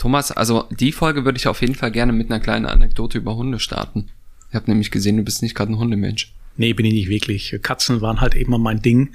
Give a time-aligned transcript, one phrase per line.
[0.00, 3.36] Thomas, also die Folge würde ich auf jeden Fall gerne mit einer kleinen Anekdote über
[3.36, 4.08] Hunde starten.
[4.48, 6.32] Ich habe nämlich gesehen, du bist nicht gerade ein Hundemensch.
[6.56, 7.54] Nee, bin ich nicht wirklich.
[7.60, 9.10] Katzen waren halt immer mein Ding,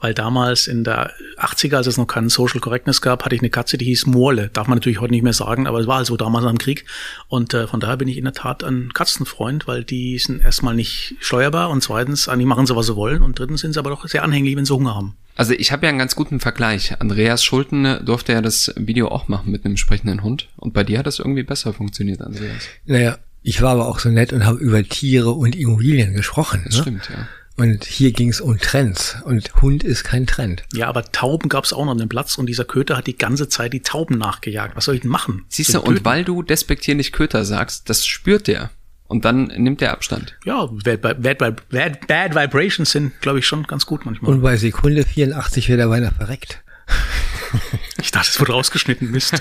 [0.00, 3.50] weil damals in der 80er, als es noch keinen Social Correctness gab, hatte ich eine
[3.50, 4.50] Katze, die hieß Morle.
[4.52, 6.84] Darf man natürlich heute nicht mehr sagen, aber es war halt so damals am Krieg.
[7.28, 10.74] Und äh, von daher bin ich in der Tat ein Katzenfreund, weil die sind erstmal
[10.74, 13.90] nicht steuerbar und zweitens, eigentlich machen sie, was sie wollen und drittens sind sie aber
[13.90, 15.16] doch sehr anhänglich, wenn sie Hunger haben.
[15.36, 17.00] Also ich habe ja einen ganz guten Vergleich.
[17.00, 20.48] Andreas Schulten durfte ja das Video auch machen mit einem sprechenden Hund.
[20.56, 22.68] Und bei dir hat das irgendwie besser funktioniert, Andreas.
[22.86, 26.62] Naja, ich war aber auch so nett und habe über Tiere und Immobilien gesprochen.
[26.64, 26.82] Das ne?
[26.82, 27.28] stimmt, ja.
[27.56, 29.16] Und hier ging es um Trends.
[29.24, 30.64] Und Hund ist kein Trend.
[30.72, 33.16] Ja, aber Tauben gab es auch noch an dem Platz und dieser Köter hat die
[33.16, 34.74] ganze Zeit die Tauben nachgejagt.
[34.74, 35.44] Was soll ich denn machen?
[35.48, 38.70] Siehst du, und weil du despektierlich Köter sagst, das spürt der.
[39.06, 40.36] Und dann nimmt der Abstand.
[40.44, 44.32] Ja, bad, bad, bad, bad, bad Vibrations sind, glaube ich, schon ganz gut manchmal.
[44.32, 46.62] Und bei Sekunde 84 wird er beinahe verreckt.
[47.98, 49.40] ich dachte, es wurde rausgeschnitten, Mist.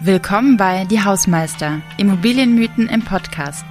[0.00, 3.64] Willkommen bei Die Hausmeister, Immobilienmythen im Podcast.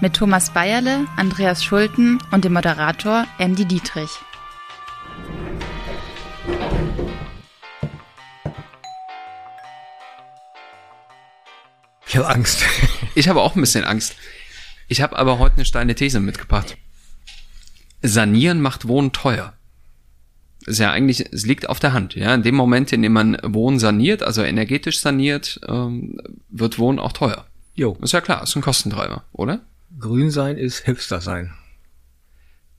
[0.00, 4.10] Mit Thomas Bayerle, Andreas Schulten und dem Moderator Andy Dietrich.
[12.16, 12.64] Ich habe Angst.
[13.14, 14.14] Ich habe auch ein bisschen Angst.
[14.88, 16.78] Ich habe aber heute eine steile These mitgebracht.
[18.00, 19.54] Sanieren macht Wohnen teuer
[20.66, 22.14] ist ja eigentlich, es liegt auf der Hand.
[22.14, 26.98] Ja, in dem Moment, in dem man Wohnen saniert, also energetisch saniert, ähm, wird Wohnen
[26.98, 27.46] auch teuer.
[27.74, 27.96] Jo.
[28.02, 29.60] Ist ja klar, ist ein Kostentreiber, oder?
[29.98, 31.52] Grün sein ist Hipster sein.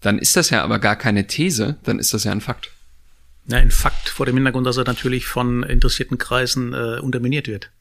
[0.01, 2.71] Dann ist das ja aber gar keine These, dann ist das ja ein Fakt.
[3.45, 7.71] Ja, ein Fakt vor dem Hintergrund, dass er natürlich von interessierten Kreisen äh, unterminiert wird.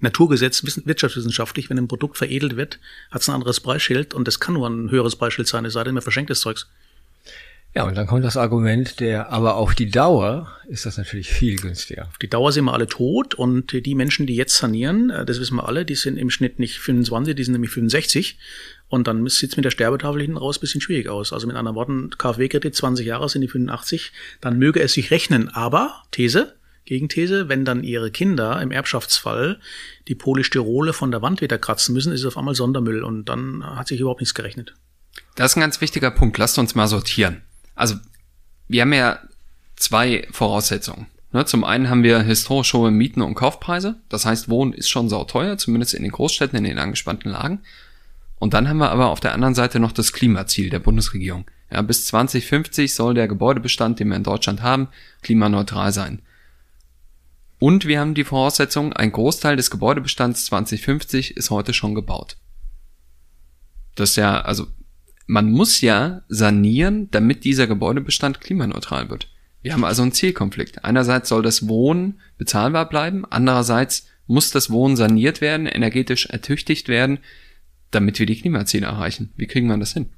[0.00, 2.78] Naturgesetz, wirtschaftswissenschaftlich, wenn ein Produkt veredelt wird,
[3.10, 5.84] hat es ein anderes Preisschild und das kann nur ein höheres Preisschild sein, es sei
[5.84, 6.68] denn, man verschenkt das Zeugs.
[7.74, 11.56] Ja, und dann kommt das Argument der, aber auf die Dauer ist das natürlich viel
[11.56, 12.06] günstiger.
[12.08, 15.38] Auf die Dauer sind wir alle tot und die Menschen, die jetzt sanieren, äh, das
[15.38, 18.38] wissen wir alle, die sind im Schnitt nicht 25, die sind nämlich 65.
[18.88, 21.32] Und dann sieht es mit der Sterbetafel hinten raus bisschen schwierig aus.
[21.32, 25.50] Also mit anderen Worten, KfW-Kredit 20 Jahre sind die 85, dann möge es sich rechnen.
[25.50, 26.54] Aber, These,
[26.88, 29.60] Gegenthese, wenn dann ihre Kinder im Erbschaftsfall
[30.08, 33.62] die Polystyrole von der Wand wieder kratzen müssen, ist es auf einmal Sondermüll und dann
[33.64, 34.74] hat sich überhaupt nichts gerechnet.
[35.34, 36.38] Das ist ein ganz wichtiger Punkt.
[36.38, 37.42] Lasst uns mal sortieren.
[37.74, 37.94] Also
[38.68, 39.20] wir haben ja
[39.76, 41.06] zwei Voraussetzungen.
[41.30, 43.96] Ne, zum einen haben wir historisch hohe Mieten und Kaufpreise.
[44.08, 47.60] Das heißt, Wohnen ist schon sauteuer, zumindest in den Großstädten, in den angespannten Lagen.
[48.38, 51.44] Und dann haben wir aber auf der anderen Seite noch das Klimaziel der Bundesregierung.
[51.70, 54.88] Ja, bis 2050 soll der Gebäudebestand, den wir in Deutschland haben,
[55.20, 56.22] klimaneutral sein.
[57.58, 62.36] Und wir haben die Voraussetzung, ein Großteil des Gebäudebestands 2050 ist heute schon gebaut.
[63.96, 64.68] Das ist ja, also
[65.26, 69.28] man muss ja sanieren, damit dieser Gebäudebestand klimaneutral wird.
[69.60, 70.84] Wir haben also einen Zielkonflikt.
[70.84, 77.18] Einerseits soll das Wohnen bezahlbar bleiben, andererseits muss das Wohnen saniert werden, energetisch ertüchtigt werden,
[77.90, 79.32] damit wir die Klimaziele erreichen.
[79.36, 80.10] Wie kriegen wir das hin?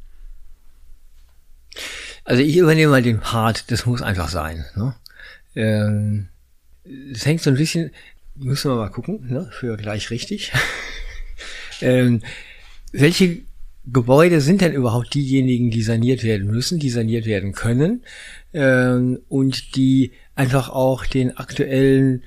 [2.25, 4.65] Also ich übernehme mal den Part, das muss einfach sein.
[4.77, 4.95] Ne?
[5.55, 6.29] Ähm,
[6.85, 7.91] das hängt so ein bisschen,
[8.37, 9.51] müssen wir mal gucken, ne?
[9.53, 10.53] für gleich richtig.
[11.81, 12.23] ähm,
[12.93, 13.43] welche
[13.87, 18.03] Gebäude sind denn überhaupt diejenigen, die saniert werden müssen, die saniert werden können
[18.53, 22.23] ähm, und die einfach auch den aktuellen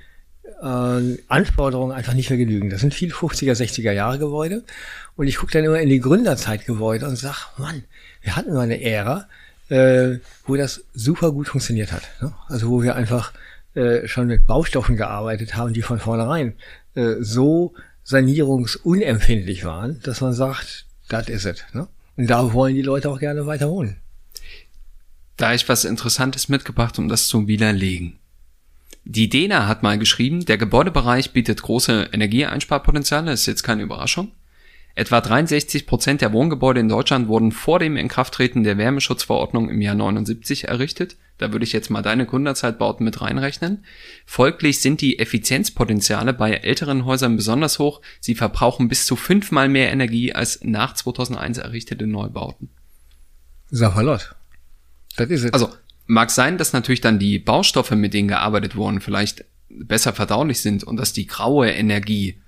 [0.61, 2.69] äh, Anforderungen einfach nicht mehr genügen.
[2.69, 4.63] Das sind viel 50er, 60er Jahre Gebäude
[5.15, 7.83] und ich gucke dann immer in die Gründerzeitgebäude und sag, Mann,
[8.21, 9.27] wir hatten mal eine Ära,
[9.69, 12.03] äh, wo das super gut funktioniert hat.
[12.21, 12.33] Ne?
[12.47, 13.33] Also wo wir einfach
[13.75, 16.53] äh, schon mit Baustoffen gearbeitet haben, die von vornherein
[16.95, 17.73] äh, so
[18.03, 21.63] sanierungsunempfindlich waren, dass man sagt, das ist es.
[21.73, 21.87] Ne?
[22.15, 23.97] Und da wollen die Leute auch gerne weiter wohnen.
[25.37, 28.19] Da ich was Interessantes mitgebracht, um das zu widerlegen.
[29.05, 34.31] Die DENA hat mal geschrieben, der Gebäudebereich bietet große Energieeinsparpotenziale, ist jetzt keine Überraschung.
[34.95, 39.95] Etwa 63 Prozent der Wohngebäude in Deutschland wurden vor dem Inkrafttreten der Wärmeschutzverordnung im Jahr
[39.95, 41.17] 79 errichtet.
[41.39, 43.85] Da würde ich jetzt mal deine Gründerzeitbauten mit reinrechnen.
[44.27, 48.01] Folglich sind die Effizienzpotenziale bei älteren Häusern besonders hoch.
[48.19, 52.69] Sie verbrauchen bis zu fünfmal mehr Energie als nach 2001 errichtete Neubauten.
[53.71, 54.35] Savalot.
[55.15, 55.53] Das ist es.
[55.53, 55.69] Also,
[56.05, 60.83] mag sein, dass natürlich dann die Baustoffe, mit denen gearbeitet wurden, vielleicht besser verdaulich sind
[60.83, 62.42] und dass die graue Energie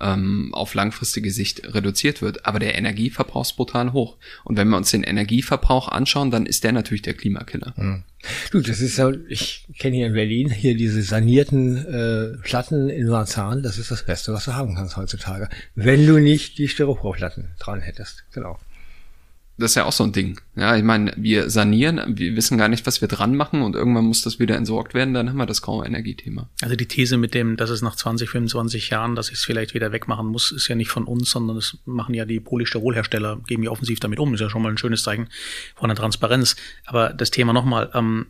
[0.00, 2.46] ähm, auf langfristige Sicht reduziert wird.
[2.46, 4.16] Aber der Energieverbrauch ist brutal hoch.
[4.44, 7.74] Und wenn wir uns den Energieverbrauch anschauen, dann ist der natürlich der Klimakiller.
[7.76, 8.04] Mhm.
[8.50, 13.08] Du, das ist ja, ich kenne hier in Berlin hier diese sanierten äh, Platten in
[13.08, 15.48] Marzahn, das ist das Beste, was du haben kannst heutzutage.
[15.74, 18.24] Wenn du nicht die Styroporplatten dran hättest.
[18.32, 18.58] Genau.
[19.60, 20.40] Das ist ja auch so ein Ding.
[20.56, 24.04] Ja, ich meine, wir sanieren, wir wissen gar nicht, was wir dran machen und irgendwann
[24.04, 26.48] muss das wieder entsorgt werden, dann haben wir das graue Energiethema.
[26.62, 29.74] Also die These mit dem, dass es nach 20, 25 Jahren, dass ich es vielleicht
[29.74, 33.62] wieder wegmachen muss, ist ja nicht von uns, sondern das machen ja die Polystyrolhersteller, gehen
[33.62, 34.34] ja offensiv damit um.
[34.34, 35.28] Ist ja schon mal ein schönes Zeichen
[35.76, 36.56] von der Transparenz.
[36.86, 38.26] Aber das Thema nochmal, ähm,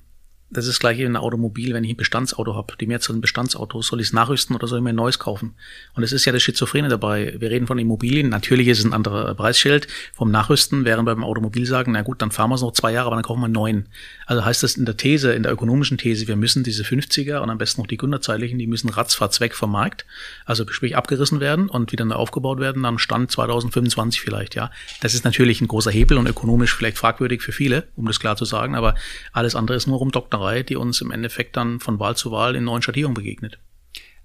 [0.51, 3.83] das ist gleich in einem Automobil, wenn ich ein Bestandsauto habe, die Mehrzahl ein Bestandsauto,
[3.83, 5.55] soll ich es nachrüsten oder soll ich mir ein neues kaufen?
[5.95, 7.37] Und es ist ja das Schizophrene dabei.
[7.39, 11.67] Wir reden von Immobilien, natürlich ist es ein anderer Preisschild vom Nachrüsten, während beim Automobil
[11.67, 13.55] sagen, na gut, dann fahren wir es noch zwei Jahre, aber dann kaufen wir einen
[13.55, 13.89] neuen.
[14.27, 17.51] Also heißt das in der These, in der ökonomischen These, wir müssen diese 50er und
[17.51, 20.05] am besten noch die gründerzeitlichen, die müssen ratzfatz weg vom Markt,
[20.47, 24.71] also sprich abgerissen werden und wieder neu aufgebaut werden, am Stand 2025 vielleicht, ja.
[25.01, 28.37] Das ist natürlich ein großer Hebel und ökonomisch vielleicht fragwürdig für viele, um das klar
[28.37, 28.97] zu sagen, aber
[29.33, 30.11] alles andere ist nur rum
[30.41, 33.59] Partnerei, die uns im Endeffekt dann von Wahl zu Wahl in neuen Schattierungen begegnet.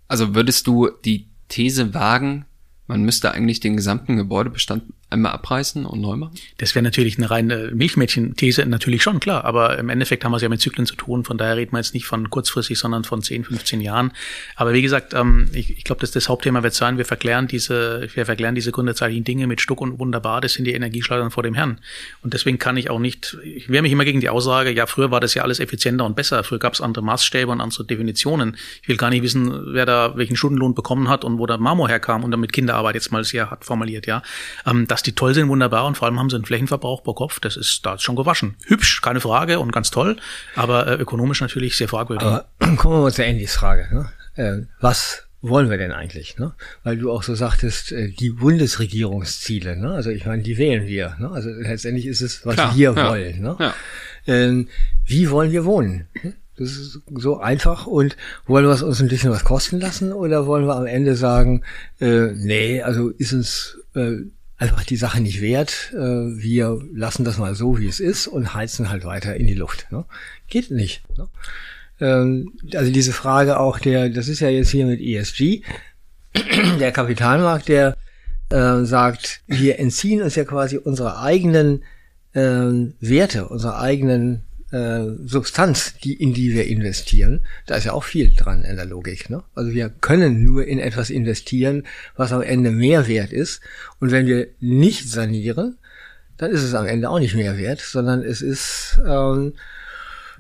[0.08, 2.46] Also würdest du die These wagen,
[2.88, 4.84] man müsste eigentlich den gesamten Gebäudebestand
[5.16, 6.36] einmal abreißen und neu machen?
[6.58, 9.46] Das wäre natürlich eine reine Milchmädchen-These, natürlich schon, klar.
[9.46, 11.24] Aber im Endeffekt haben wir es ja mit Zyklen zu tun.
[11.24, 14.12] Von daher reden wir jetzt nicht von kurzfristig, sondern von 10, 15 Jahren.
[14.56, 18.08] Aber wie gesagt, ähm, ich, ich glaube, dass das Hauptthema wird sein, wir verklären diese,
[18.14, 20.42] wir verklären diese gründerzeitlichen Dinge mit Stuck und wunderbar.
[20.42, 21.80] Das sind die Energieschleudern vor dem Herrn.
[22.22, 25.12] Und deswegen kann ich auch nicht, ich wehre mich immer gegen die Aussage, ja, früher
[25.12, 26.44] war das ja alles effizienter und besser.
[26.44, 28.58] Früher gab es andere Maßstäbe und andere Definitionen.
[28.82, 31.90] Ich will gar nicht wissen, wer da welchen Stundenlohn bekommen hat und wo der Marmor
[31.90, 34.22] herkam und damit Kinderarbeit jetzt mal sehr hart formuliert, ja.
[34.66, 37.40] Ähm, dass die toll sind, wunderbar und vor allem haben sie einen Flächenverbrauch pro Kopf,
[37.40, 38.56] das ist da ist schon gewaschen.
[38.66, 40.18] Hübsch, keine Frage und ganz toll,
[40.56, 42.28] aber äh, ökonomisch natürlich sehr fragwürdig.
[42.28, 42.46] Aber
[42.78, 43.88] kommen wir mal zur Endys Frage.
[43.94, 44.10] Ne?
[44.36, 46.38] Äh, was wollen wir denn eigentlich?
[46.38, 46.54] Ne?
[46.84, 49.92] Weil du auch so sagtest, äh, die Bundesregierungsziele, ne?
[49.92, 51.16] also ich meine, die wählen wir.
[51.20, 51.30] Ne?
[51.30, 53.42] Also letztendlich ist es, was Klar, wir ja, wollen.
[53.42, 53.56] Ne?
[53.60, 53.74] Ja.
[54.28, 54.70] Ähm,
[55.06, 56.08] wie wollen wir wohnen?
[56.58, 58.16] Das ist so einfach und
[58.48, 61.64] wollen wir es uns ein bisschen was kosten lassen oder wollen wir am Ende sagen,
[62.00, 64.22] äh, nee, also ist uns äh,
[64.58, 65.92] einfach die Sache nicht wert.
[65.94, 69.54] Äh, wir lassen das mal so, wie es ist und heizen halt weiter in die
[69.54, 69.88] Luft.
[69.92, 70.06] Ne?
[70.48, 71.04] Geht nicht.
[71.18, 71.28] Ne?
[72.00, 75.62] Ähm, also diese Frage auch der, das ist ja jetzt hier mit ESG,
[76.80, 77.96] der Kapitalmarkt, der
[78.50, 81.84] äh, sagt, wir entziehen uns ja quasi unsere eigenen
[82.34, 88.04] äh, Werte, unsere eigenen äh, Substanz, die, in die wir investieren, da ist ja auch
[88.04, 89.30] viel dran in der Logik.
[89.30, 89.44] Ne?
[89.54, 91.84] Also wir können nur in etwas investieren,
[92.16, 93.62] was am Ende mehr wert ist.
[94.00, 95.78] Und wenn wir nicht sanieren,
[96.38, 99.54] dann ist es am Ende auch nicht mehr wert, sondern es ist ähm,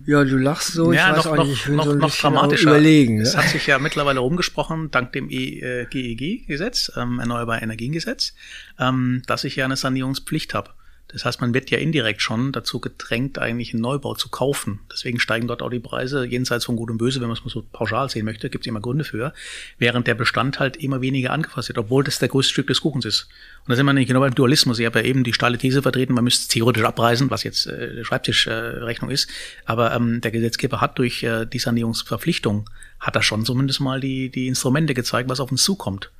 [0.05, 1.97] ja, du lachst so, ja, ich weiß noch, auch nicht, ich will noch, so ein
[1.99, 2.69] noch dramatischer.
[2.69, 3.21] überlegen.
[3.21, 3.43] Es ne?
[3.43, 8.33] hat sich ja mittlerweile rumgesprochen, dank dem e, GEG-Gesetz, ähm, Erneuerbare Energiengesetz,
[8.79, 10.71] ähm, dass ich ja eine Sanierungspflicht habe.
[11.15, 14.81] Das heißt, man wird ja indirekt schon dazu gedrängt, eigentlich einen Neubau zu kaufen.
[14.91, 17.49] Deswegen steigen dort auch die Preise jenseits von Gut und Böse, wenn man es mal
[17.49, 19.33] so pauschal sehen möchte, gibt es immer Gründe für,
[19.77, 23.05] während der Bestand halt immer weniger angefasst wird, obwohl das der größte Stück des Kuchens
[23.05, 23.29] ist.
[23.63, 24.77] Und da sind wir nicht genau beim Dualismus.
[24.77, 28.03] Ich habe ja eben die steile These vertreten, man müsste theoretisch abreißen, was jetzt äh,
[28.03, 29.29] Schreibtischrechnung äh, ist.
[29.63, 32.69] Aber ähm, der Gesetzgeber hat durch äh, die Sanierungsverpflichtung,
[32.99, 36.11] hat er schon zumindest mal die, die Instrumente gezeigt, was auf uns zukommt.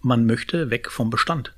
[0.00, 1.52] Man möchte weg vom Bestand.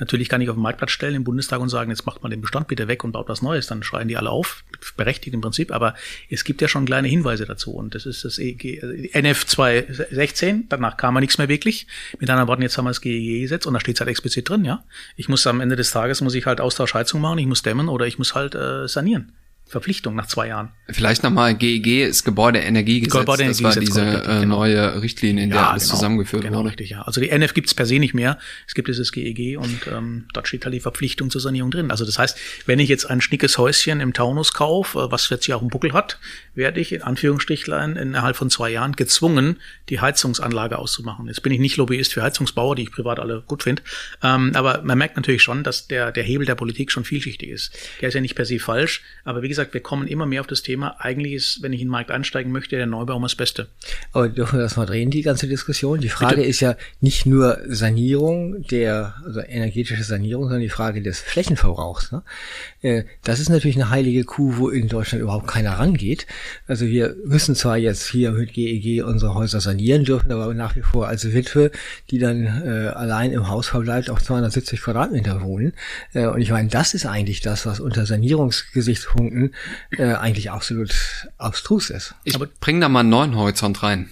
[0.00, 2.40] Natürlich kann ich auf den Marktplatz stellen im Bundestag und sagen, jetzt macht man den
[2.40, 3.66] Bestand bitte weg und baut was Neues.
[3.66, 4.64] Dann schreien die alle auf,
[4.96, 5.70] berechtigt im Prinzip.
[5.70, 5.94] Aber
[6.28, 7.72] es gibt ja schon kleine Hinweise dazu.
[7.72, 8.80] Und das ist das EG,
[9.12, 10.66] NF 216.
[10.68, 11.86] Danach kam man nichts mehr wirklich.
[12.18, 14.64] Mit anderen Worten, jetzt haben wir das GEG-Gesetz und da steht es halt explizit drin,
[14.64, 14.84] ja.
[15.16, 18.06] Ich muss am Ende des Tages, muss ich halt Austauschheizung machen, ich muss dämmen oder
[18.06, 19.32] ich muss halt äh, sanieren.
[19.70, 20.72] Verpflichtung nach zwei Jahren.
[20.88, 23.20] Vielleicht nochmal GEG ist Gebäudeenergiegesetz.
[23.20, 23.84] Gebäudeenergiegesetz.
[23.84, 24.56] Das war diese äh, genau.
[24.56, 26.70] neue Richtlinie, in der ja, alles genau, zusammengeführt genau, wurde.
[26.70, 27.02] richtig, ja.
[27.02, 28.38] Also die NF gibt es per se nicht mehr.
[28.66, 31.92] Es gibt dieses GEG und ähm, dort steht halt die Verpflichtung zur Sanierung drin.
[31.92, 35.48] Also das heißt, wenn ich jetzt ein schnickes Häuschen im Taunus kaufe, äh, was 40
[35.48, 36.18] Jahre einen Buckel hat,
[36.54, 41.28] werde ich in Anführungsstrichlein innerhalb von zwei Jahren gezwungen, die Heizungsanlage auszumachen.
[41.28, 43.82] Jetzt bin ich nicht Lobbyist für Heizungsbauer, die ich privat alle gut finde.
[44.22, 47.76] Ähm, aber man merkt natürlich schon, dass der, der Hebel der Politik schon vielschichtig ist.
[48.00, 49.02] Der ist ja nicht per se falsch.
[49.24, 51.88] Aber wie gesagt, wir kommen immer mehr auf das Thema, eigentlich ist, wenn ich in
[51.88, 53.68] den Markt einsteigen möchte, der Neubau immer das Beste.
[54.12, 56.00] Aber dürfen wir das mal drehen, die ganze Diskussion?
[56.00, 56.48] Die Frage Bitte?
[56.48, 62.12] ist ja nicht nur Sanierung, der, also energetische Sanierung, sondern die Frage des Flächenverbrauchs.
[62.12, 62.22] Ne?
[62.82, 66.26] Äh, das ist natürlich eine heilige Kuh, wo in Deutschland überhaupt keiner rangeht.
[66.66, 70.76] Also wir müssen zwar jetzt hier mit GEG e unsere Häuser sanieren dürfen, aber nach
[70.76, 71.70] wie vor als Witwe,
[72.10, 75.72] die dann äh, allein im Haus verbleibt, auf 270 Quadratmeter wohnen.
[76.12, 79.49] Äh, und ich meine, das ist eigentlich das, was unter Sanierungsgesichtspunkten
[79.90, 80.94] äh, eigentlich absolut
[81.38, 82.14] abstrus ist.
[82.24, 84.10] Ich bringe da mal einen neuen Horizont rein.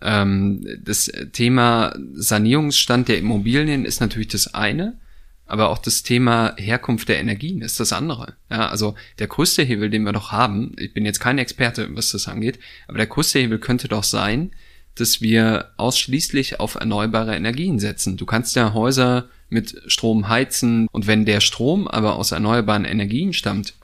[0.00, 4.98] Ähm, das Thema Sanierungsstand der Immobilien ist natürlich das eine,
[5.46, 8.34] aber auch das Thema Herkunft der Energien ist das andere.
[8.50, 12.10] Ja, also der größte Hebel, den wir doch haben, ich bin jetzt kein Experte, was
[12.10, 14.52] das angeht, aber der größte Hebel könnte doch sein,
[14.94, 18.16] dass wir ausschließlich auf erneuerbare Energien setzen.
[18.16, 20.88] Du kannst ja Häuser mit Strom heizen.
[20.92, 23.74] Und wenn der Strom aber aus erneuerbaren Energien stammt,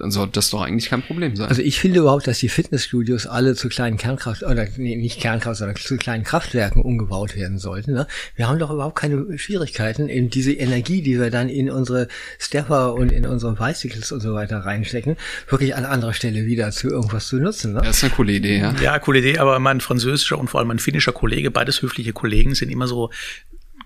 [0.00, 1.48] dann sollte das doch eigentlich kein Problem sein.
[1.48, 5.58] Also ich finde überhaupt, dass die Fitnessstudios alle zu kleinen Kernkraft oder nee, nicht Kernkraft,
[5.58, 7.92] sondern zu kleinen Kraftwerken umgebaut werden sollten.
[7.92, 8.06] Ne?
[8.34, 12.94] Wir haben doch überhaupt keine Schwierigkeiten, in diese Energie, die wir dann in unsere Stepper
[12.94, 15.16] und in unsere Bicycles und so weiter reinstecken,
[15.48, 17.74] wirklich an anderer Stelle wieder zu irgendwas zu nutzen.
[17.74, 17.82] Ne?
[17.84, 18.74] Das ist eine coole Idee, ja.
[18.82, 22.54] Ja, coole Idee, aber mein französischer und vor allem mein finnischer Kollege, beides höfliche Kollegen,
[22.54, 23.10] sind immer so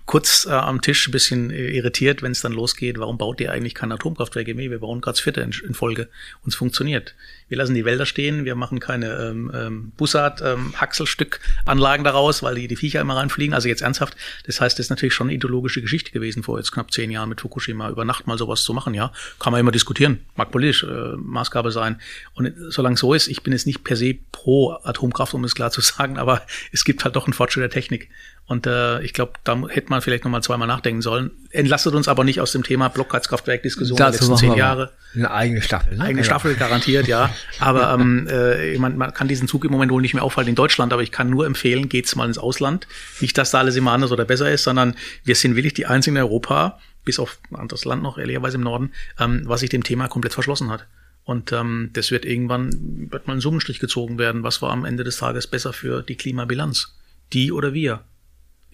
[0.05, 3.51] kurz äh, am Tisch ein bisschen äh, irritiert, wenn es dann losgeht, warum baut ihr
[3.51, 4.69] eigentlich keine Atomkraftwerke mehr?
[4.69, 6.09] Wir bauen gerade das vierte in, in Folge.
[6.43, 7.15] Und es funktioniert.
[7.47, 12.55] Wir lassen die Wälder stehen, wir machen keine ähm, ähm, Bussard, ähm, Haxelstück-Anlagen daraus, weil
[12.55, 13.53] die, die Viecher immer reinfliegen.
[13.53, 16.71] Also jetzt ernsthaft, das heißt, das ist natürlich schon eine ideologische Geschichte gewesen vor jetzt
[16.71, 19.11] knapp zehn Jahren mit Fukushima, über Nacht mal sowas zu machen, ja.
[19.39, 22.01] Kann man immer diskutieren, mag politisch äh, Maßgabe sein.
[22.33, 25.71] Und solange so ist, ich bin jetzt nicht per se pro Atomkraft, um es klar
[25.71, 28.09] zu sagen, aber es gibt halt doch einen Fortschritt der Technik.
[28.47, 31.31] Und äh, ich glaube, da hätte man vielleicht nochmal zweimal nachdenken sollen.
[31.49, 34.91] Entlastet uns aber nicht aus dem Thema Blockheizkraftwerk-Diskussion der letzten zehn Jahre.
[35.15, 35.97] Eine eigene Staffel.
[35.97, 36.03] Ne?
[36.03, 36.25] Eigene ja.
[36.25, 37.33] Staffel garantiert, ja.
[37.59, 40.55] Aber ähm, äh, man, man kann diesen Zug im Moment wohl nicht mehr aufhalten in
[40.55, 42.87] Deutschland, aber ich kann nur empfehlen, geht's mal ins Ausland.
[43.21, 46.15] Nicht, dass da alles immer anders oder besser ist, sondern wir sind wirklich die einzigen
[46.15, 49.83] in Europa, bis auf ein anderes Land noch, ehrlicherweise im Norden, ähm, was sich dem
[49.83, 50.87] Thema komplett verschlossen hat.
[51.23, 55.03] Und ähm, das wird irgendwann, wird mal ein Summenstrich gezogen werden, was war am Ende
[55.03, 56.95] des Tages besser für die Klimabilanz.
[57.33, 58.03] Die oder wir.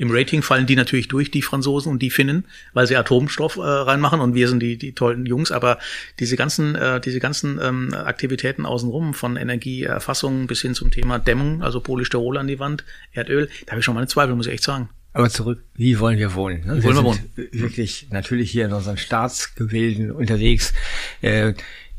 [0.02, 3.62] Im Rating fallen die natürlich durch, die Franzosen und die Finnen, weil sie Atomstoff äh,
[3.62, 5.52] reinmachen und wir sind die, die tollen Jungs.
[5.52, 5.78] Aber
[6.20, 11.62] diese ganzen, äh, diese ganzen ähm, Aktivitäten außenrum, von Energieerfassung bis hin zum Thema Dämmung,
[11.62, 14.64] also Polystyrol an die Wand, Erdöl, da habe ich schon meine Zweifel, muss ich echt
[14.64, 14.90] sagen.
[15.14, 16.66] Aber zurück, wie wollen wir wohnen?
[16.66, 16.80] Ne?
[16.80, 17.30] Wie wollen wir, wir wohnen?
[17.52, 20.74] Wirklich natürlich hier in unseren Staatsgebilden unterwegs.
[21.22, 21.54] Äh,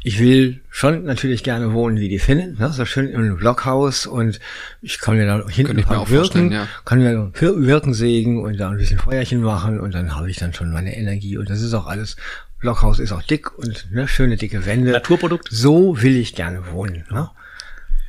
[0.04, 2.71] ich will schon natürlich gerne wohnen wie die Finnen, ne?
[2.73, 4.40] so schön im Blockhaus und
[4.80, 6.66] ich kann mir da hinten ein paar wirken, ja.
[6.85, 10.52] kann mir wirken sägen und da ein bisschen Feuerchen machen und dann habe ich dann
[10.52, 12.16] schon meine Energie und das ist auch alles.
[12.59, 14.92] Blockhaus ist auch dick und ne, schöne dicke Wände.
[14.92, 15.49] Naturprodukt.
[15.50, 17.04] So will ich gerne wohnen.
[17.11, 17.28] Ne?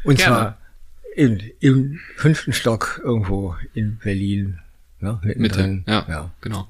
[0.04, 0.36] Und gerne.
[0.36, 0.58] zwar
[1.16, 4.60] in, im fünften Stock irgendwo in Berlin.
[5.00, 5.20] Ne?
[5.36, 6.68] Mitte, ja, ja, genau.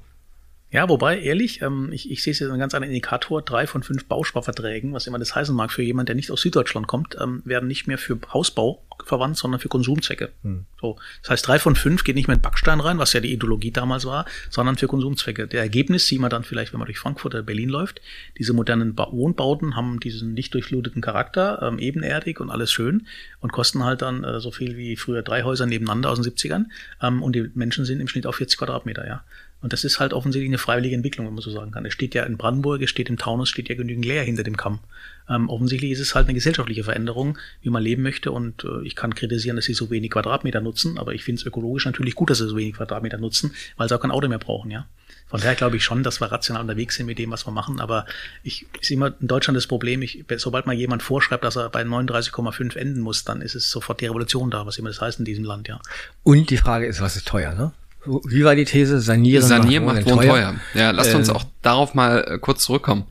[0.74, 3.42] Ja, wobei, ehrlich, ähm, ich, ich sehe es jetzt einen ganz anderen Indikator.
[3.42, 6.88] Drei von fünf Bausparverträgen, was immer das heißen mag, für jemand, der nicht aus Süddeutschland
[6.88, 10.30] kommt, ähm, werden nicht mehr für Hausbau verwandt, sondern für Konsumzwecke.
[10.42, 10.64] Hm.
[10.80, 13.32] So, das heißt, drei von fünf geht nicht mehr in Backstein rein, was ja die
[13.32, 15.46] Ideologie damals war, sondern für Konsumzwecke.
[15.46, 18.00] Der Ergebnis sieht man dann vielleicht, wenn man durch Frankfurt oder Berlin läuft.
[18.38, 23.06] Diese modernen ba Wohnbauten haben diesen nicht durchfluteten Charakter, ähm, ebenerdig und alles schön
[23.38, 26.64] und kosten halt dann äh, so viel wie früher drei Häuser nebeneinander aus den 70ern.
[27.00, 29.22] Ähm, und die Menschen sind im Schnitt auf 40 Quadratmeter, ja.
[29.64, 31.86] Und das ist halt offensichtlich eine freiwillige Entwicklung, wenn man so sagen kann.
[31.86, 34.58] Es steht ja in Brandenburg, es steht im Taunus, steht ja genügend leer hinter dem
[34.58, 34.80] Kamm.
[35.26, 38.30] Ähm, offensichtlich ist es halt eine gesellschaftliche Veränderung, wie man leben möchte.
[38.30, 41.46] Und äh, ich kann kritisieren, dass sie so wenig Quadratmeter nutzen, aber ich finde es
[41.46, 44.38] ökologisch natürlich gut, dass sie so wenig Quadratmeter nutzen, weil sie auch kein Auto mehr
[44.38, 44.86] brauchen, ja.
[45.28, 47.80] Von daher glaube ich schon, dass wir rational unterwegs sind mit dem, was wir machen.
[47.80, 48.04] Aber
[48.42, 51.80] ich ist immer in Deutschland das Problem, ich, sobald mal jemand vorschreibt, dass er bei
[51.84, 55.24] 39,5 enden muss, dann ist es sofort die Revolution da, was immer das heißt in
[55.24, 55.80] diesem Land, ja.
[56.22, 57.72] Und die Frage ist, was ist teuer, ne?
[58.06, 59.00] Wie war die These?
[59.00, 60.28] Sanieren, Sanieren macht, macht Wohnen teuer.
[60.28, 60.54] teuer.
[60.74, 61.36] Ja, lasst uns ähm.
[61.36, 63.04] auch darauf mal äh, kurz zurückkommen.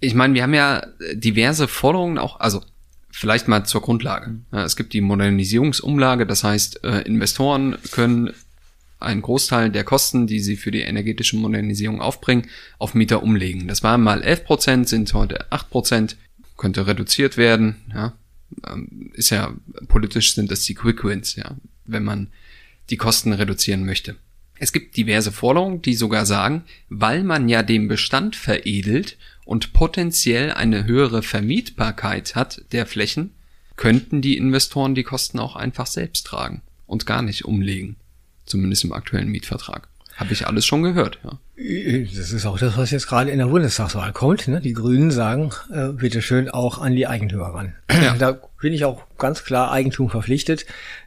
[0.00, 2.62] Ich meine, wir haben ja diverse Forderungen auch, also
[3.10, 4.36] vielleicht mal zur Grundlage.
[4.52, 8.32] Ja, es gibt die Modernisierungsumlage, das heißt, äh, Investoren können
[8.98, 12.46] einen Großteil der Kosten, die sie für die energetische Modernisierung aufbringen,
[12.78, 13.66] auf Mieter umlegen.
[13.66, 16.16] Das waren mal 11 Prozent, sind heute 8 Prozent,
[16.56, 17.76] könnte reduziert werden.
[17.94, 18.12] Ja,
[18.66, 19.54] ähm, ist ja
[19.88, 22.28] politisch sind das die Quick Wins, ja, wenn man
[22.90, 24.16] die Kosten reduzieren möchte.
[24.58, 29.16] Es gibt diverse Forderungen, die sogar sagen, weil man ja den Bestand veredelt
[29.46, 33.30] und potenziell eine höhere Vermietbarkeit hat der Flächen,
[33.76, 37.96] könnten die Investoren die Kosten auch einfach selbst tragen und gar nicht umlegen.
[38.44, 39.88] Zumindest im aktuellen Mietvertrag.
[40.20, 41.38] Habe ich alles schon gehört, ja.
[42.14, 44.48] Das ist auch das, was jetzt gerade in der Bundestagswahl kommt.
[44.48, 44.60] Ne?
[44.60, 47.74] Die Grünen sagen, äh, bitteschön auch an die Eigentümer ran.
[47.90, 48.14] Ja.
[48.18, 50.66] Da bin ich auch ganz klar Eigentum verpflichtet.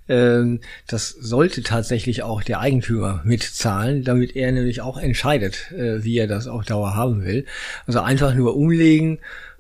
[0.10, 6.18] Ähm, das sollte tatsächlich auch der Eigentümer mitzahlen, damit er nämlich auch entscheidet, äh, wie
[6.18, 7.46] er das auf Dauer haben will.
[7.86, 9.20] Also einfach nur umlegen,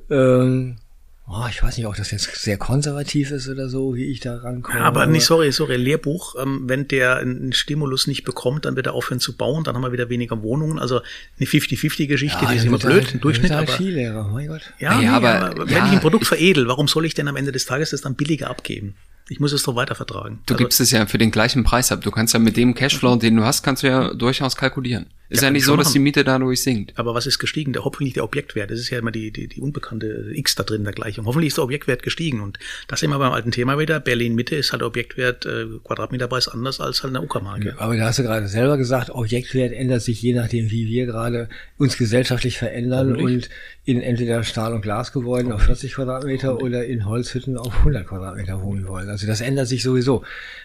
[0.09, 0.77] ähm,
[1.25, 4.35] Oh, ich weiß nicht, ob das jetzt sehr konservativ ist oder so, wie ich da
[4.37, 4.79] rankomme.
[4.79, 8.87] Ja, aber nicht, sorry, sorry, Lehrbuch, ähm, wenn der einen Stimulus nicht bekommt, dann wird
[8.87, 10.79] er aufhören zu bauen, dann haben wir wieder weniger Wohnungen.
[10.79, 11.01] Also
[11.39, 13.51] eine 50-50-Geschichte, ja, die ist immer blöd, halt, ein Durchschnitt.
[13.51, 14.73] Halt aber, Skilehrer, mein Gott.
[14.79, 17.37] Ja, ja, nee, aber, aber wenn ich ein Produkt veredel, warum soll ich denn am
[17.37, 18.95] Ende des Tages das dann billiger abgeben?
[19.29, 20.41] Ich muss es doch weiter vertragen.
[20.45, 22.01] Du also, gibst es ja für den gleichen Preis ab.
[22.01, 25.07] Du kannst ja mit dem Cashflow, den du hast, kannst du ja durchaus kalkulieren.
[25.33, 26.93] Ist ja, ja nicht so, dass die Miete dadurch sinkt.
[26.95, 27.73] Aber was ist gestiegen?
[27.73, 28.69] Der, hoffentlich der Objektwert.
[28.69, 31.25] Das ist ja immer die, die, die unbekannte X da drin der Gleichung.
[31.25, 32.39] Hoffentlich ist der Objektwert gestiegen.
[32.39, 33.99] Und das immer beim alten Thema wieder.
[33.99, 37.73] Berlin Mitte ist halt der Objektwert, äh, Quadratmeterpreis anders als halt eine Uckermarke.
[37.79, 41.49] Aber da hast du gerade selber gesagt, Objektwert ändert sich je nachdem, wie wir gerade
[41.79, 43.49] uns gesellschaftlich verändern und
[43.85, 48.87] in entweder Stahl- und Glasgebäuden auf 40 Quadratmeter oder in Holzhütten auf 100 Quadratmeter wohnen
[48.87, 49.07] wollen.
[49.13, 50.23] Also das ändert sich sowieso.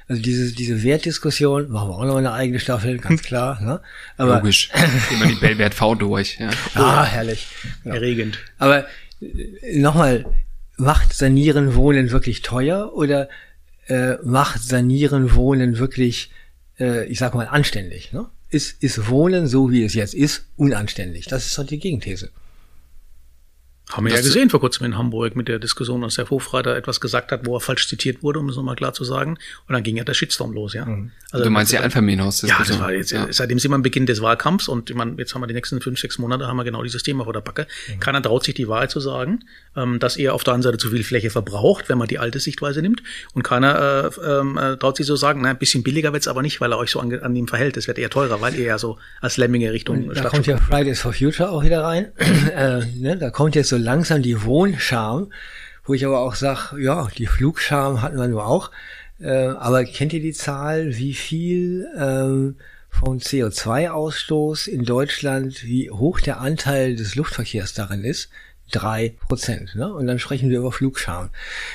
[0.09, 3.61] Also diese, diese Wertdiskussion machen wir auch noch eine eigene Staffel, ganz klar.
[3.63, 3.81] Ne?
[4.17, 4.71] Aber, Logisch.
[5.13, 6.39] Immer die Bellwert V durch.
[6.41, 6.49] Ja.
[6.75, 7.47] Ah, herrlich.
[7.85, 7.95] Genau.
[7.95, 8.39] Erregend.
[8.59, 8.87] Aber
[9.21, 10.25] äh, nochmal,
[10.79, 13.29] macht Sanieren Wohnen wirklich teuer oder
[13.89, 16.31] äh, macht Sanieren Wohnen wirklich,
[16.81, 18.15] äh, ich sag mal, anständig?
[18.15, 18.27] Ne?
[18.49, 21.27] Ist, ist Wohnen, so wie es jetzt ist, unanständig?
[21.27, 22.31] Das ist doch die Gegenthese.
[23.91, 26.77] Haben wir das ja gesehen vor kurzem in Hamburg mit der Diskussion, als Herr Hofreiter
[26.77, 29.39] etwas gesagt hat, wo er falsch zitiert wurde, um es nochmal klar zu sagen.
[29.67, 30.85] Und dann ging ja der Shitstorm los, ja.
[30.85, 31.11] Mhm.
[31.31, 32.43] Also, du meinst die Einfamilienhaus?
[32.43, 33.27] Ja, das war jetzt, ja.
[33.31, 35.81] seitdem sind wir am Beginn des Wahlkampfs und ich meine, jetzt haben wir die nächsten
[35.81, 37.67] fünf, sechs Monate, haben wir genau dieses Thema vor der Backe.
[37.89, 38.01] Mhm.
[38.01, 39.41] Keiner traut sich die Wahrheit zu sagen,
[39.75, 42.41] ähm, dass er auf der einen Seite zu viel Fläche verbraucht, wenn man die alte
[42.41, 43.03] Sichtweise nimmt.
[43.33, 46.61] Und keiner äh, äh, traut sich so sagen, na, ein bisschen billiger wird's aber nicht,
[46.61, 47.79] weil er euch so an, an ihm verhält.
[47.79, 51.01] Das wird eher teurer, weil ihr ja so als Lemminge Richtung Da kommt ja Fridays
[51.01, 52.13] for Future auch wieder rein.
[52.55, 53.17] äh, ne?
[53.19, 55.33] Da kommt jetzt so langsam die Wohnscham,
[55.85, 58.71] wo ich aber auch sage, ja, die Flugscham hatten wir nur auch.
[59.21, 62.57] Äh, aber kennt ihr die Zahl, wie viel ähm,
[62.89, 68.29] vom CO2-Ausstoß in Deutschland, wie hoch der Anteil des Luftverkehrs darin ist?
[68.71, 69.75] Drei Prozent.
[69.75, 69.93] Ne?
[69.93, 71.31] Und dann sprechen wir über Flugscham.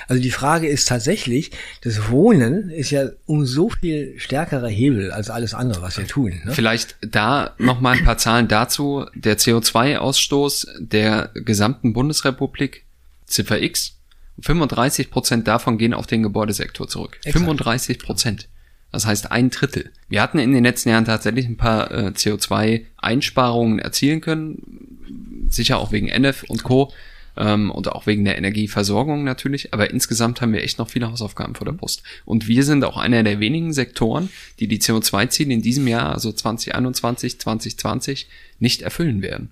[0.07, 5.29] Also die Frage ist tatsächlich, das Wohnen ist ja um so viel stärkerer Hebel als
[5.29, 6.41] alles andere, was wir tun.
[6.45, 6.53] Ne?
[6.53, 9.05] Vielleicht da nochmal ein paar Zahlen dazu.
[9.15, 12.83] Der CO2-Ausstoß der gesamten Bundesrepublik,
[13.25, 13.97] Ziffer X,
[14.39, 17.17] 35 Prozent davon gehen auf den Gebäudesektor zurück.
[17.23, 17.37] Exakt.
[17.37, 18.47] 35 Prozent.
[18.93, 19.89] Das heißt ein Drittel.
[20.07, 25.91] Wir hatten in den letzten Jahren tatsächlich ein paar äh, CO2-Einsparungen erzielen können, sicher auch
[25.91, 26.93] wegen NF und Co.
[27.35, 29.73] Ähm, und auch wegen der Energieversorgung natürlich.
[29.73, 32.03] Aber insgesamt haben wir echt noch viele Hausaufgaben vor der Brust.
[32.23, 36.31] Und wir sind auch einer der wenigen Sektoren, die die CO2-Ziele in diesem Jahr, also
[36.31, 38.27] 2021, 2020,
[38.59, 39.49] nicht erfüllen werden.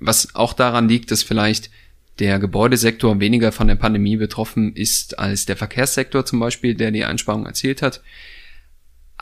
[0.00, 1.70] Was auch daran liegt, dass vielleicht
[2.18, 7.04] der Gebäudesektor weniger von der Pandemie betroffen ist als der Verkehrssektor zum Beispiel, der die
[7.04, 8.02] Einsparung erzielt hat.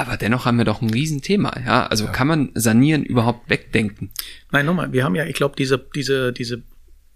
[0.00, 1.88] Aber dennoch haben wir doch ein Riesenthema, ja.
[1.88, 2.12] Also ja.
[2.12, 4.10] kann man Sanieren überhaupt wegdenken?
[4.52, 6.62] Nein, nochmal, wir haben ja, ich glaube, diese, diese, diese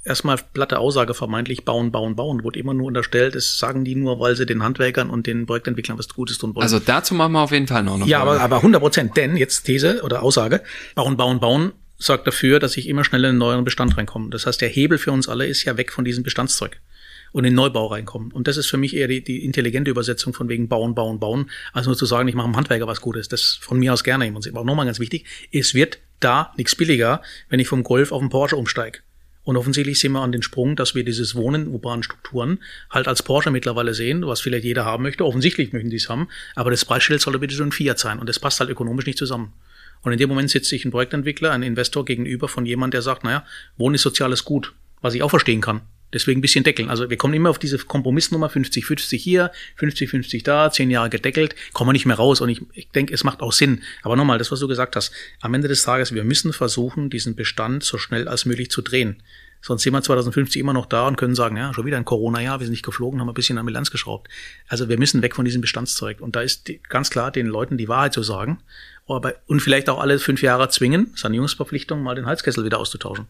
[0.02, 4.18] erstmal platte Aussage vermeintlich bauen, bauen, bauen, wurde immer nur unterstellt, das sagen die nur,
[4.18, 6.64] weil sie den Handwerkern und den Projektentwicklern was Gutes tun wollen.
[6.64, 7.98] Also dazu machen wir auf jeden Fall noch.
[7.98, 10.60] noch ja, aber, aber 100 Prozent, denn jetzt These oder Aussage,
[10.96, 14.30] bauen, bauen, bauen sorgt dafür, dass ich immer schneller in einen neuen Bestand reinkomme.
[14.30, 16.80] Das heißt, der Hebel für uns alle ist ja weg von diesem Bestandszeug
[17.32, 18.30] und in Neubau reinkommen.
[18.32, 21.50] Und das ist für mich eher die, die intelligente Übersetzung von wegen bauen, bauen, bauen,
[21.72, 23.28] als nur zu sagen, ich mache im Handwerker was Gutes.
[23.28, 24.54] Das von mir aus gerne Prinzip.
[24.54, 28.28] Aber nochmal ganz wichtig, es wird da nichts billiger, wenn ich vom Golf auf den
[28.28, 29.00] Porsche umsteige.
[29.44, 33.08] Und offensichtlich sehen wir an den Sprung, dass wir dieses Wohnen in urbanen Strukturen halt
[33.08, 35.24] als Porsche mittlerweile sehen, was vielleicht jeder haben möchte.
[35.24, 36.28] Offensichtlich möchten die es haben.
[36.54, 38.20] Aber das Preisschild sollte bitte so ein Fiat sein.
[38.20, 39.52] Und das passt halt ökonomisch nicht zusammen.
[40.02, 43.24] Und in dem Moment sitzt sich ein Projektentwickler, ein Investor gegenüber von jemand, der sagt,
[43.24, 43.44] naja,
[43.76, 45.82] Wohnen ist soziales Gut, was ich auch verstehen kann.
[46.12, 46.90] Deswegen ein bisschen deckeln.
[46.90, 51.88] Also wir kommen immer auf diese Kompromissnummer 50-50 hier, 50-50 da, zehn Jahre gedeckelt, kommen
[51.88, 52.40] wir nicht mehr raus.
[52.40, 53.82] Und ich, ich denke, es macht auch Sinn.
[54.02, 57.34] Aber nochmal, das, was du gesagt hast, am Ende des Tages, wir müssen versuchen, diesen
[57.34, 59.22] Bestand so schnell als möglich zu drehen.
[59.64, 62.58] Sonst sind wir 2050 immer noch da und können sagen, ja, schon wieder ein Corona-Jahr,
[62.58, 64.28] wir sind nicht geflogen, haben ein bisschen an Bilanz geschraubt.
[64.66, 66.20] Also wir müssen weg von diesem Bestandszeug.
[66.20, 68.58] Und da ist die, ganz klar, den Leuten die Wahrheit zu sagen.
[69.06, 73.28] Aber, und vielleicht auch alle fünf Jahre zwingen, Sanierungsverpflichtung, mal den Heizkessel wieder auszutauschen.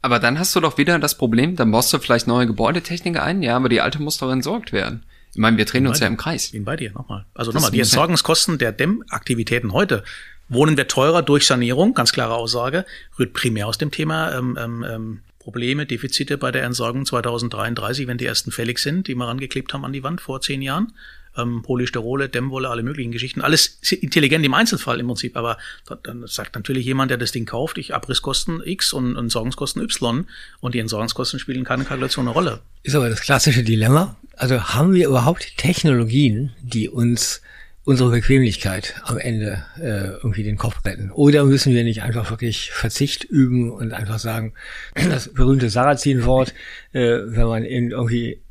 [0.00, 3.42] Aber dann hast du doch wieder das Problem, dann baust du vielleicht neue Gebäudetechnik ein,
[3.42, 5.04] ja, aber die alte muss doch entsorgt werden.
[5.32, 6.52] Ich meine, wir drehen uns ja im Kreis.
[6.52, 7.26] Bin bei dir, nochmal.
[7.34, 10.04] Also nochmal, die Entsorgungskosten der Dämmaktivitäten heute
[10.48, 12.86] Wohnen wir teurer durch Sanierung, ganz klare Aussage,
[13.18, 18.18] rührt primär aus dem Thema ähm, ähm, ähm Probleme, Defizite bei der Entsorgung 2033, wenn
[18.18, 20.92] die ersten fällig sind, die wir rangeklebt haben an die Wand vor zehn Jahren
[21.38, 23.40] ähm, Polystyrole, Dämmwolle, alle möglichen Geschichten.
[23.40, 25.56] Alles intelligent im Einzelfall im Prinzip, aber
[26.02, 30.26] dann sagt natürlich jemand, der das Ding kauft, ich Abrisskosten X und Entsorgungskosten Y
[30.60, 32.60] und die Entsorgungskosten spielen keine Kalkulation eine Rolle.
[32.82, 34.16] Ist aber das klassische Dilemma.
[34.36, 37.40] Also haben wir überhaupt Technologien, die uns
[37.88, 41.10] unsere Bequemlichkeit am Ende äh, irgendwie den Kopf retten?
[41.10, 44.52] Oder müssen wir nicht einfach wirklich Verzicht üben und einfach sagen,
[44.94, 46.52] das berühmte Sarrazin-Wort,
[46.92, 48.42] äh, wenn man irgendwie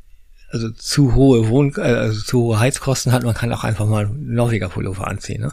[0.50, 4.06] also zu hohe Wohn äh, also zu hohe Heizkosten hat, man kann auch einfach mal
[4.06, 5.42] einen Norweger Pullover anziehen.
[5.42, 5.52] Ne?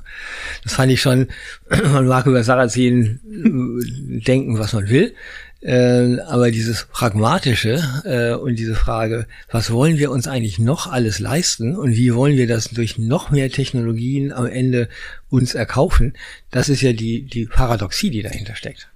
[0.63, 1.27] Das fand ich schon,
[1.69, 5.13] man mag über Sarrazin äh, denken, was man will.
[5.62, 11.19] Äh, aber dieses Pragmatische äh, und diese Frage, was wollen wir uns eigentlich noch alles
[11.19, 14.89] leisten und wie wollen wir das durch noch mehr Technologien am Ende
[15.29, 16.13] uns erkaufen,
[16.51, 18.89] das ist ja die, die Paradoxie, die dahinter steckt.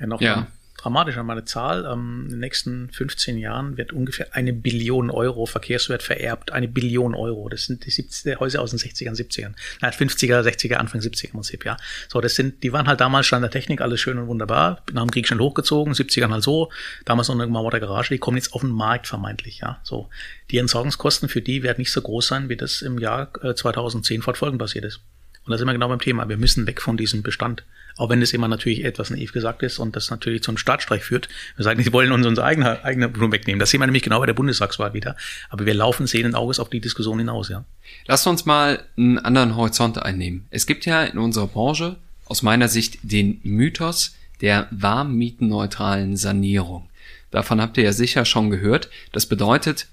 [0.00, 0.48] Ja, noch ja
[0.84, 1.84] dramatischer meine Zahl.
[1.90, 6.52] Ähm, in den nächsten 15 Jahren wird ungefähr eine Billion Euro Verkehrswert vererbt.
[6.52, 7.48] Eine Billion Euro.
[7.48, 9.54] Das sind die 70, Häuser aus den 60ern, 70ern.
[9.80, 11.76] Nein, 50er, 60er, Anfang 70er im Prinzip, ja.
[12.08, 14.82] So, das sind, die waren halt damals Stand der Technik, alles schön und wunderbar.
[14.92, 16.70] Nach dem Krieg schon hochgezogen, 70ern halt so.
[17.04, 18.14] Damals noch eine gemauerte Garage.
[18.14, 19.80] Die kommen jetzt auf den Markt vermeintlich, ja.
[19.82, 20.08] So.
[20.50, 24.22] Die Entsorgungskosten für die werden nicht so groß sein, wie das im Jahr 2010 äh,
[24.22, 25.00] fortfolgend passiert ist.
[25.44, 26.28] Und da sind wir genau beim Thema.
[26.28, 27.64] Wir müssen weg von diesem Bestand.
[27.96, 31.28] Auch wenn es immer natürlich etwas naiv gesagt ist und das natürlich zum Staatsstreich führt.
[31.56, 33.60] Wir sagen, sie wollen uns unser eigener, eigener Blumen wegnehmen.
[33.60, 35.16] Das sehen wir nämlich genau bei der Bundestagswahl wieder.
[35.50, 37.64] Aber wir laufen sehenden Auges auf die Diskussion hinaus, ja.
[38.06, 40.46] Lass uns mal einen anderen Horizont einnehmen.
[40.50, 46.88] Es gibt ja in unserer Branche aus meiner Sicht den Mythos der warmmietenneutralen Sanierung.
[47.30, 48.88] Davon habt ihr ja sicher schon gehört.
[49.12, 49.88] Das bedeutet,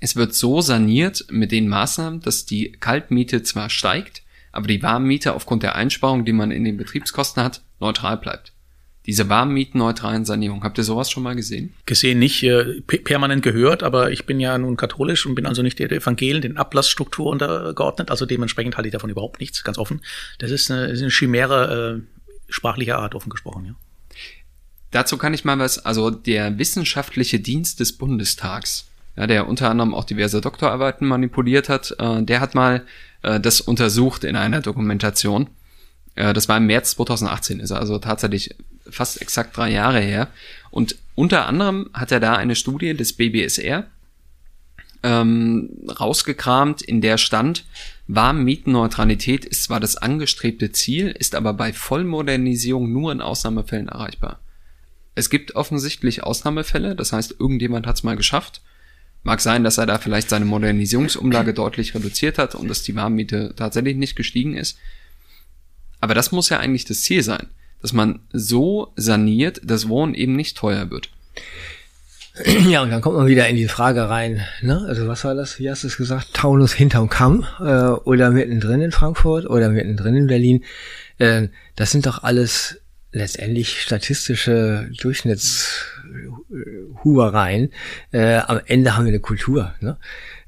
[0.00, 4.22] es wird so saniert mit den Maßnahmen, dass die Kaltmiete zwar steigt,
[4.54, 8.52] aber die Warmmiete aufgrund der Einsparung, die man in den Betriebskosten hat, neutral bleibt.
[9.06, 10.64] Diese warmmietenneutralen Sanierung.
[10.64, 11.74] Habt ihr sowas schon mal gesehen?
[11.84, 15.78] Gesehen nicht, äh, permanent gehört, aber ich bin ja nun katholisch und bin also nicht
[15.78, 20.00] der Evangelien, den Ablassstruktur untergeordnet, also dementsprechend halte ich davon überhaupt nichts, ganz offen.
[20.38, 23.74] Das ist eine, ist eine Chimäre äh, sprachlicher Art, offen gesprochen, ja.
[24.90, 29.92] Dazu kann ich mal was, also der wissenschaftliche Dienst des Bundestags, ja, der unter anderem
[29.92, 32.86] auch diverse Doktorarbeiten manipuliert hat, äh, der hat mal
[33.24, 35.48] äh, das untersucht in einer Dokumentation.
[36.14, 38.54] Äh, das war im März 2018, ist also tatsächlich
[38.88, 40.28] fast exakt drei Jahre her.
[40.70, 43.86] Und unter anderem hat er da eine Studie des BBSR
[45.02, 47.64] ähm, rausgekramt, in der stand,
[48.06, 54.40] Warmmietenneutralität ist zwar das angestrebte Ziel, ist aber bei Vollmodernisierung nur in Ausnahmefällen erreichbar.
[55.14, 58.62] Es gibt offensichtlich Ausnahmefälle, das heißt, irgendjemand hat es mal geschafft
[59.24, 63.54] Mag sein, dass er da vielleicht seine Modernisierungsumlage deutlich reduziert hat und dass die Warmmiete
[63.56, 64.78] tatsächlich nicht gestiegen ist.
[66.00, 67.48] Aber das muss ja eigentlich das Ziel sein,
[67.80, 71.08] dass man so saniert, dass Wohnen eben nicht teuer wird.
[72.68, 74.84] Ja, und dann kommt man wieder in die Frage rein, ne?
[74.88, 75.60] Also was war das?
[75.60, 76.34] Wie hast du es gesagt?
[76.34, 80.64] Taunus hinterm Kamm äh, oder mittendrin in Frankfurt oder mittendrin in Berlin.
[81.18, 82.80] Äh, das sind doch alles
[83.14, 87.70] letztendlich statistische Durchschnittshubereien.
[88.12, 89.72] Äh, am Ende haben wir eine Kultur.
[89.80, 89.96] Ne?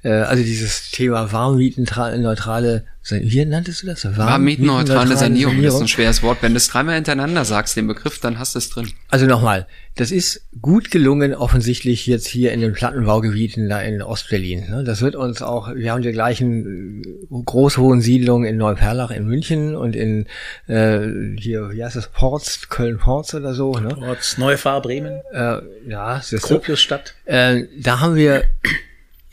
[0.07, 4.05] Äh, also dieses Thema warmmietenneutrale wie nanntest du das?
[4.16, 6.38] Warmmietenneutrale Sanierung, Sanierung, das ist ein schweres Wort.
[6.40, 8.90] Wenn du es dreimal hintereinander sagst, den Begriff, dann hast du es drin.
[9.11, 14.69] Also nochmal, das ist gut gelungen, offensichtlich jetzt hier in den Plattenbaugebieten da in Ostberlin.
[14.69, 14.83] Ne?
[14.83, 19.95] Das wird uns auch, wir haben die gleichen äh, Großwohnsiedlungen in Neuperlach in München und
[19.95, 20.27] in
[20.66, 21.07] äh,
[21.38, 23.73] hier, wie heißt das, Ports, Köln-Ports oder so.
[23.79, 23.90] Ne?
[23.90, 25.21] Ports, Neufahr, Bremen.
[25.33, 27.14] Äh, ja, das ist Gropiusstadt.
[27.25, 28.42] Äh, da haben wir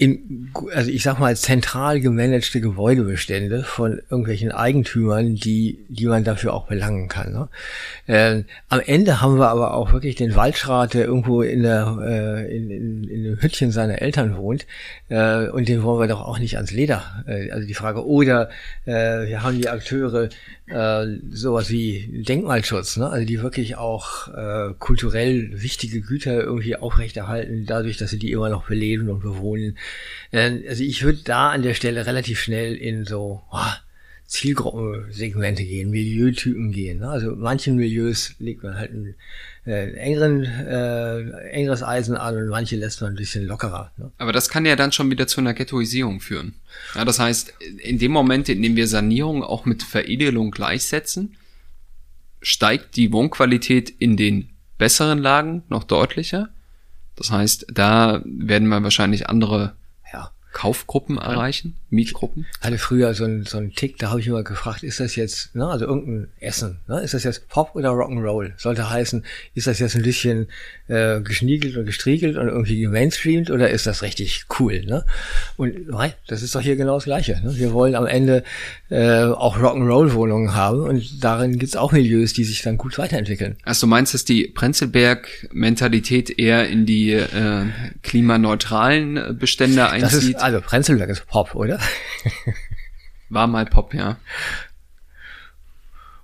[0.04, 6.54] in, also ich sag mal, zentral gemanagte Gebäudebestände von irgendwelchen Eigentümern, die, die man dafür
[6.54, 7.32] auch belangen kann.
[7.32, 7.48] Ne?
[8.08, 12.54] Äh, am Ende haben wir aber auch wirklich den Waldschrat, der irgendwo in der, äh,
[12.54, 14.68] in, in, in dem Hütchen seiner Eltern wohnt,
[15.08, 17.24] äh, und den wollen wir doch auch nicht ans Leder.
[17.26, 18.50] Äh, also die Frage, oder
[18.86, 18.92] äh,
[19.28, 20.28] wir haben die Akteure,
[20.68, 23.10] äh, sowas wie Denkmalschutz, ne?
[23.10, 28.50] also die wirklich auch äh, kulturell wichtige Güter irgendwie aufrechterhalten, dadurch, dass sie die immer
[28.50, 29.78] noch beleben und bewohnen.
[30.32, 33.74] Äh, also ich würde da an der Stelle relativ schnell in so oh,
[34.26, 37.00] Zielgruppensegmente gehen, Milieutypen gehen.
[37.00, 37.10] Ne?
[37.10, 39.16] Also manchen Milieus legt man halt ein
[39.66, 41.20] äh, engeren, äh,
[41.52, 43.92] engeres Eisen an und manche lässt man ein bisschen lockerer.
[43.98, 44.12] Ne?
[44.18, 46.56] Aber das kann ja dann schon wieder zu einer Ghettoisierung führen.
[46.96, 47.54] Ja, das heißt,
[47.84, 51.36] in dem Moment, in dem wir Sanierung auch mit Veredelung gleichsetzen,
[52.42, 56.50] steigt die Wohnqualität in den besseren Lagen noch deutlicher.
[57.16, 59.76] Das heißt, da werden wir wahrscheinlich andere
[60.54, 62.46] Kaufgruppen erreichen, Mietgruppen?
[62.62, 65.56] Hatte früher so ein, so ein Tick, da habe ich immer gefragt, ist das jetzt,
[65.56, 68.54] ne, also irgendein Essen, ne, ist das jetzt Pop oder Rock'n'Roll?
[68.58, 70.48] Sollte heißen, ist das jetzt ein bisschen
[70.88, 75.06] äh, geschniegelt und gestriegelt und irgendwie gemainstreamt oder ist das richtig cool, ne?
[75.58, 77.42] Und nein, das ist doch hier genau das Gleiche.
[77.44, 77.58] Ne?
[77.58, 78.44] Wir wollen am Ende
[78.90, 83.58] äh, auch Rock'n'Roll-Wohnungen haben und darin gibt's auch Milieus, die sich dann gut weiterentwickeln.
[83.64, 87.66] Also du meinst, dass die Prenzlberg-Mentalität eher in die äh,
[88.04, 90.43] klimaneutralen Bestände einzieht?
[90.44, 91.80] Also Prenzlberg ist Pop, oder?
[93.30, 94.18] War mal Pop, ja.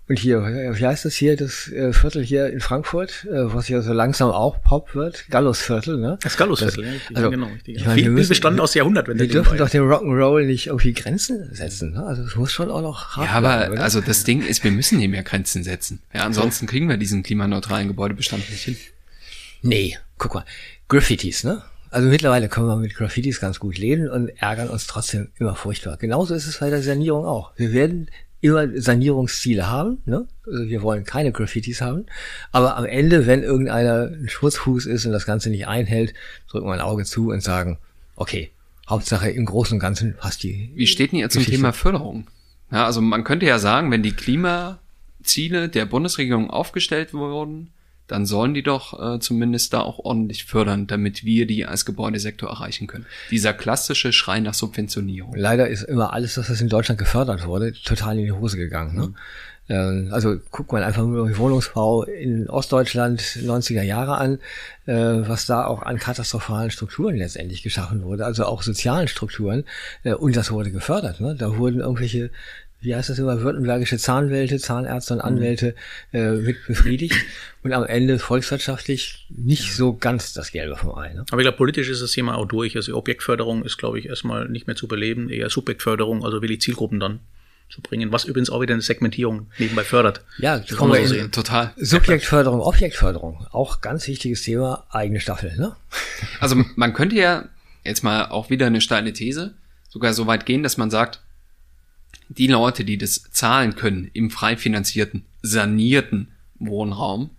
[0.09, 3.81] Und hier, wie heißt das hier, das äh, Viertel hier in Frankfurt, äh, was hier
[3.81, 5.25] so langsam auch Pop wird?
[5.29, 6.17] Gallusviertel, ne?
[6.21, 7.47] Das Gallusviertel, ja, also, genau.
[7.47, 7.77] Richtig.
[7.77, 10.67] Ich meine, viel, wir müssen, bestand aus Jahrhundert, wenn Wir dürfen doch dem Rock'n'Roll nicht
[10.67, 12.03] irgendwie Grenzen setzen, ne?
[12.03, 14.71] Also es muss schon auch noch hart Ja, aber bleiben, also das Ding ist, wir
[14.71, 16.01] müssen hier mehr Grenzen setzen.
[16.13, 18.75] Ja, ansonsten kriegen wir diesen klimaneutralen Gebäudebestand nicht hin.
[19.61, 20.45] Nee, guck mal.
[20.89, 21.61] Graffitis, ne?
[21.91, 25.97] Also mittlerweile können wir mit Graffitis ganz gut leben und ärgern uns trotzdem immer furchtbar.
[25.97, 27.51] Genauso ist es bei der Sanierung auch.
[27.55, 28.09] Wir werden
[28.41, 29.97] immer Sanierungsziele haben.
[30.05, 30.27] Ne?
[30.45, 32.05] Also wir wollen keine Graffitis haben.
[32.51, 36.13] Aber am Ende, wenn irgendeiner ein Schmutzfuß ist und das Ganze nicht einhält,
[36.49, 37.79] drücken wir ein Auge zu und sagen,
[38.15, 38.51] okay,
[38.87, 40.71] Hauptsache im Großen und Ganzen passt die.
[40.75, 42.27] Wie steht denn ihr zum Thema Förderung?
[42.71, 47.71] Ja, also man könnte ja sagen, wenn die Klimaziele der Bundesregierung aufgestellt wurden,
[48.09, 52.49] dann sollen die doch äh, zumindest da auch ordentlich fördern, damit wir die als Gebäudesektor
[52.49, 53.05] erreichen können.
[53.31, 55.35] Dieser klassische Schrei nach Subventionierung.
[55.35, 58.95] Leider ist immer alles, was in Deutschland gefördert wurde, total in die Hose gegangen.
[58.95, 59.07] Ne?
[59.07, 59.15] Mhm.
[59.69, 64.39] Ähm, also guckt man einfach nur die Wohnungsbau in Ostdeutschland 90er Jahre an,
[64.87, 69.65] äh, was da auch an katastrophalen Strukturen letztendlich geschaffen wurde, also auch sozialen Strukturen.
[70.03, 71.21] Äh, und das wurde gefördert.
[71.21, 71.35] Ne?
[71.35, 72.31] Da wurden irgendwelche
[72.81, 75.75] wie heißt das immer, württembergische Zahnwälte, Zahnärzte und Anwälte
[76.13, 77.15] äh, mit befriedigt
[77.63, 81.13] und am Ende volkswirtschaftlich nicht so ganz das Gelbe vom Ei.
[81.13, 81.25] Ne?
[81.31, 82.75] Aber ich glaube, politisch ist das Thema auch durch.
[82.75, 86.59] Also Objektförderung ist, glaube ich, erstmal nicht mehr zu beleben, eher Subjektförderung, also will die
[86.59, 87.19] Zielgruppen dann
[87.69, 90.21] zu bringen, was übrigens auch wieder eine Segmentierung nebenbei fördert.
[90.39, 91.31] Ja, das kann man so sehen.
[91.31, 91.71] Total.
[91.77, 95.55] Subjektförderung, Objektförderung, auch ganz wichtiges Thema, eigene Staffel.
[95.57, 95.75] Ne?
[96.39, 97.45] Also man könnte ja
[97.83, 99.53] jetzt mal auch wieder eine steile These
[99.89, 101.21] sogar so weit gehen, dass man sagt,
[102.29, 107.31] die Leute, die das zahlen können im frei finanzierten, sanierten Wohnraum,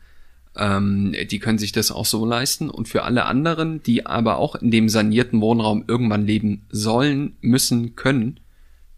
[0.56, 2.70] ähm, die können sich das auch so leisten.
[2.70, 7.94] Und für alle anderen, die aber auch in dem sanierten Wohnraum irgendwann leben sollen, müssen,
[7.94, 8.40] können,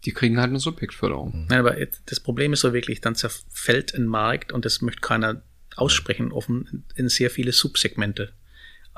[0.05, 1.47] die kriegen halt eine Subjektförderung.
[1.49, 5.43] Ja, aber das Problem ist so wirklich, dann zerfällt ein Markt und das möchte keiner
[5.75, 8.33] aussprechen offen in sehr viele Subsegmente.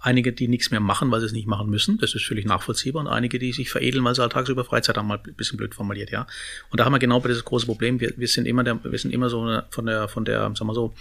[0.06, 1.98] Einige, die nichts mehr machen, weil sie es nicht machen müssen.
[1.98, 3.02] Das ist völlig nachvollziehbar.
[3.02, 5.74] Und einige, die sich veredeln, weil sie halt tagsüber Freizeit haben, mal ein bisschen blöd
[5.74, 6.28] formuliert, ja.
[6.70, 8.00] Und da haben wir genau bei dieses große Problem.
[8.00, 10.76] Wir, wir sind immer der, wir sind immer so von der, von der, sagen wir
[10.76, 10.94] so,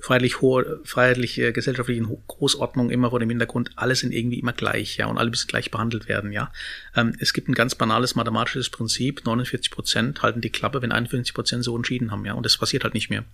[0.00, 5.06] freiheitlich hohe, freiheitliche gesellschaftlichen Großordnung immer vor dem Hintergrund, alle sind irgendwie immer gleich, ja,
[5.06, 6.52] und alle müssen gleich behandelt werden, ja.
[6.94, 11.34] Ähm, es gibt ein ganz banales mathematisches Prinzip, 49 Prozent halten die Klappe, wenn 51
[11.34, 13.24] Prozent so entschieden haben, ja, und das passiert halt nicht mehr.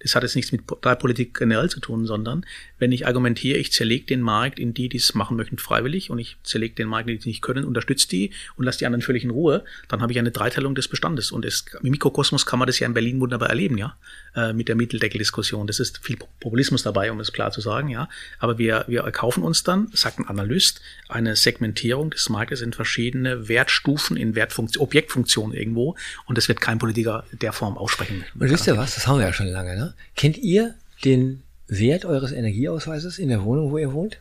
[0.00, 2.44] Das hat jetzt nichts mit Politik generell zu tun, sondern
[2.78, 6.18] wenn ich argumentiere, ich zerlege den Markt in die, die es machen möchten, freiwillig, und
[6.18, 9.22] ich zerlege den Markt, die es nicht können, unterstütze die und lasse die anderen völlig
[9.22, 11.30] in Ruhe, dann habe ich eine Dreiteilung des Bestandes.
[11.30, 13.96] Und es, im Mikrokosmos kann man das ja in Berlin wunderbar erleben, ja,
[14.38, 15.66] äh, mit der Mitteldeckeldiskussion.
[15.66, 18.08] Das ist viel Populismus dabei, um es klar zu sagen, ja.
[18.38, 23.48] Aber wir, wir erkaufen uns dann, sagt ein Analyst, eine Segmentierung des Marktes in verschiedene
[23.48, 25.96] Wertstufen, in Wertfunktion, Objektfunktionen irgendwo.
[26.26, 28.24] Und das wird kein Politiker der Form aussprechen.
[28.38, 28.94] Und wisst ihr was?
[28.94, 29.94] Das haben wir ja schon lange, ne?
[30.14, 30.74] Kennt ihr
[31.04, 34.18] den Wert eures Energieausweises in der Wohnung, wo ihr wohnt?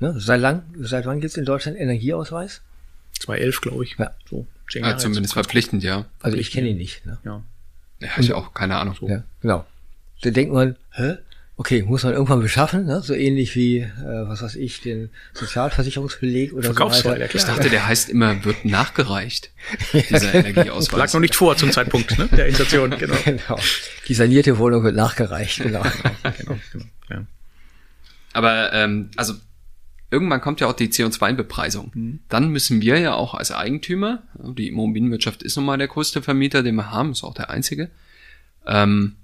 [0.00, 0.14] Ne?
[0.18, 2.62] Seit, lang, seit wann gibt es in Deutschland Energieausweis?
[3.20, 3.96] 2011, glaube ich.
[3.96, 4.12] Ja.
[4.28, 6.06] So, ja, zumindest verpflichtend, ja.
[6.20, 7.06] Also ich kenne ihn nicht.
[7.06, 7.18] Ne?
[7.24, 7.42] Ja.
[8.00, 8.94] Ja, ich auch keine Ahnung.
[8.98, 9.08] So.
[9.08, 9.64] Ja, genau.
[10.22, 11.16] Da denkt man, hä?
[11.56, 13.00] Okay, muss man irgendwann beschaffen, ne?
[13.00, 17.32] so ähnlich wie, äh, was weiß ich, den Sozialversicherungsbeleg oder so weiter.
[17.32, 19.50] Ich dachte, der heißt immer, wird nachgereicht,
[19.92, 20.34] dieser.
[20.34, 20.98] Energieausweis.
[20.98, 22.28] Lag noch nicht vor zum Zeitpunkt ne?
[22.36, 23.14] der Inflation, genau.
[23.24, 23.58] genau.
[24.08, 25.82] Die sanierte Wohnung wird nachgereicht, genau.
[26.38, 27.24] genau, genau ja.
[28.32, 29.34] Aber ähm, also
[30.14, 31.90] irgendwann kommt ja auch die CO2-Bepreisung.
[31.92, 32.20] Mhm.
[32.28, 34.22] Dann müssen wir ja auch als Eigentümer,
[34.56, 37.90] die Immobilienwirtschaft ist nun mal der größte Vermieter, den wir haben, ist auch der einzige,
[38.64, 39.16] ähm,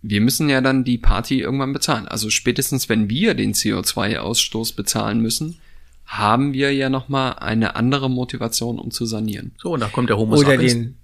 [0.00, 2.08] wir müssen ja dann die Party irgendwann bezahlen.
[2.08, 5.58] Also spätestens, wenn wir den CO2-Ausstoß bezahlen müssen,
[6.06, 9.52] haben wir ja nochmal eine andere Motivation, um zu sanieren.
[9.58, 10.96] So, und da kommt der Homo Oder sapiens den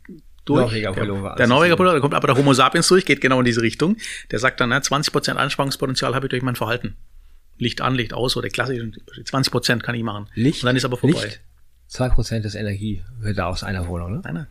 [0.46, 0.61] durch.
[0.62, 1.35] Norweger Pullover.
[1.37, 3.96] Der Norweger Pullover, da kommt aber der Homo sapiens durch, geht genau in diese Richtung.
[4.30, 6.96] Der sagt dann, na, 20% Einsparungspotenzial habe ich durch mein Verhalten.
[7.61, 10.27] Licht an, Licht aus oder klassisch 20% kann ich machen.
[10.35, 11.23] Licht, und dann ist aber vorbei.
[11.23, 11.40] Licht,
[11.90, 14.20] 2% des Energie wird da aus einer Wohnung, ne?
[14.25, 14.46] Nein, nein.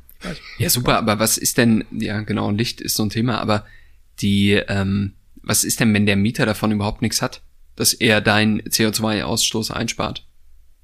[0.57, 3.65] Ja, super, aber was ist denn, ja genau, Licht ist so ein Thema, aber
[4.19, 7.41] die, ähm, was ist denn, wenn der Mieter davon überhaupt nichts hat,
[7.75, 10.25] dass er deinen CO2-Ausstoß einspart?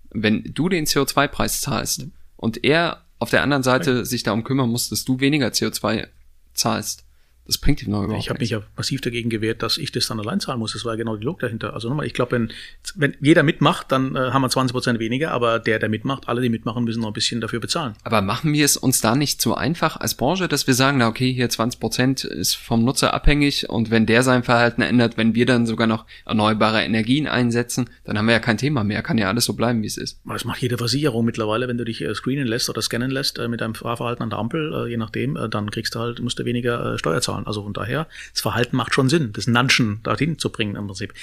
[0.10, 2.08] Wenn du den CO2-Preis zahlst
[2.38, 6.08] und er auf der anderen Seite sich darum kümmern muss, dass du weniger CO2
[6.54, 7.05] zahlst,
[7.48, 10.08] das bringt ihm noch überhaupt Ich habe mich ja massiv dagegen gewehrt, dass ich das
[10.08, 10.74] dann allein zahlen muss.
[10.74, 11.74] Das war ja genau die Logik dahinter.
[11.74, 12.52] Also nochmal, ich glaube, wenn,
[12.96, 16.42] wenn jeder mitmacht, dann äh, haben wir 20 Prozent weniger, aber der, der mitmacht, alle,
[16.42, 17.94] die mitmachen, müssen noch ein bisschen dafür bezahlen.
[18.04, 21.08] Aber machen wir es uns da nicht zu einfach als Branche, dass wir sagen, na
[21.08, 25.36] okay, hier 20 Prozent ist vom Nutzer abhängig und wenn der sein Verhalten ändert, wenn
[25.36, 29.04] wir dann sogar noch erneuerbare Energien einsetzen, dann haben wir ja kein Thema mehr.
[29.04, 30.20] Kann ja alles so bleiben, wie es ist.
[30.26, 33.48] Das macht jede Versicherung mittlerweile, wenn du dich äh, screenen lässt oder scannen lässt äh,
[33.48, 36.46] mit deinem Fahrverhalten an der Ampel, äh, je nachdem, dann kriegst du halt, musst du
[36.46, 37.48] weniger Steuer zahlen zahlen.
[37.48, 41.14] Also von daher, das Verhalten macht schon Sinn, das Nanschen dorthin zu bringen im Prinzip.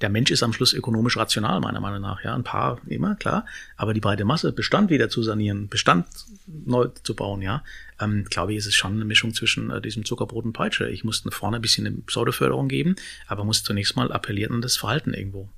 [0.00, 2.22] Der Mensch ist am Schluss ökonomisch rational, meiner Meinung nach.
[2.24, 3.46] Ja, ein paar immer, klar.
[3.76, 6.06] Aber die breite Masse, Bestand wieder zu sanieren, Bestand
[6.46, 7.62] neu zu bauen, ja,
[8.00, 10.88] ähm, glaube ich, ist es schon eine Mischung zwischen äh, diesem Zuckerbrot und Peitsche.
[10.88, 14.76] Ich muss vorne ein bisschen eine Pseudoförderung geben, aber muss zunächst mal appellieren an das
[14.76, 15.48] Verhalten irgendwo.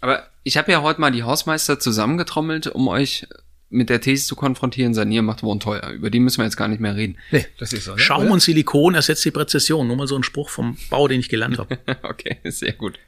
[0.00, 3.26] Aber ich habe ja heute mal die Hausmeister zusammengetrommelt, um euch
[3.70, 5.90] mit der These zu konfrontieren, Sanieren macht Wohnen teuer.
[5.90, 7.18] Über die müssen wir jetzt gar nicht mehr reden.
[7.30, 7.92] Nee, das ist so.
[7.92, 7.98] Ne?
[7.98, 9.86] Schaum und Silikon ersetzt die Präzision.
[9.86, 11.78] Nur mal so ein Spruch vom Bau, den ich gelernt habe.
[12.02, 12.98] okay, sehr gut.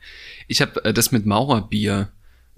[0.49, 2.11] Ich habe äh, das mit Maurerbier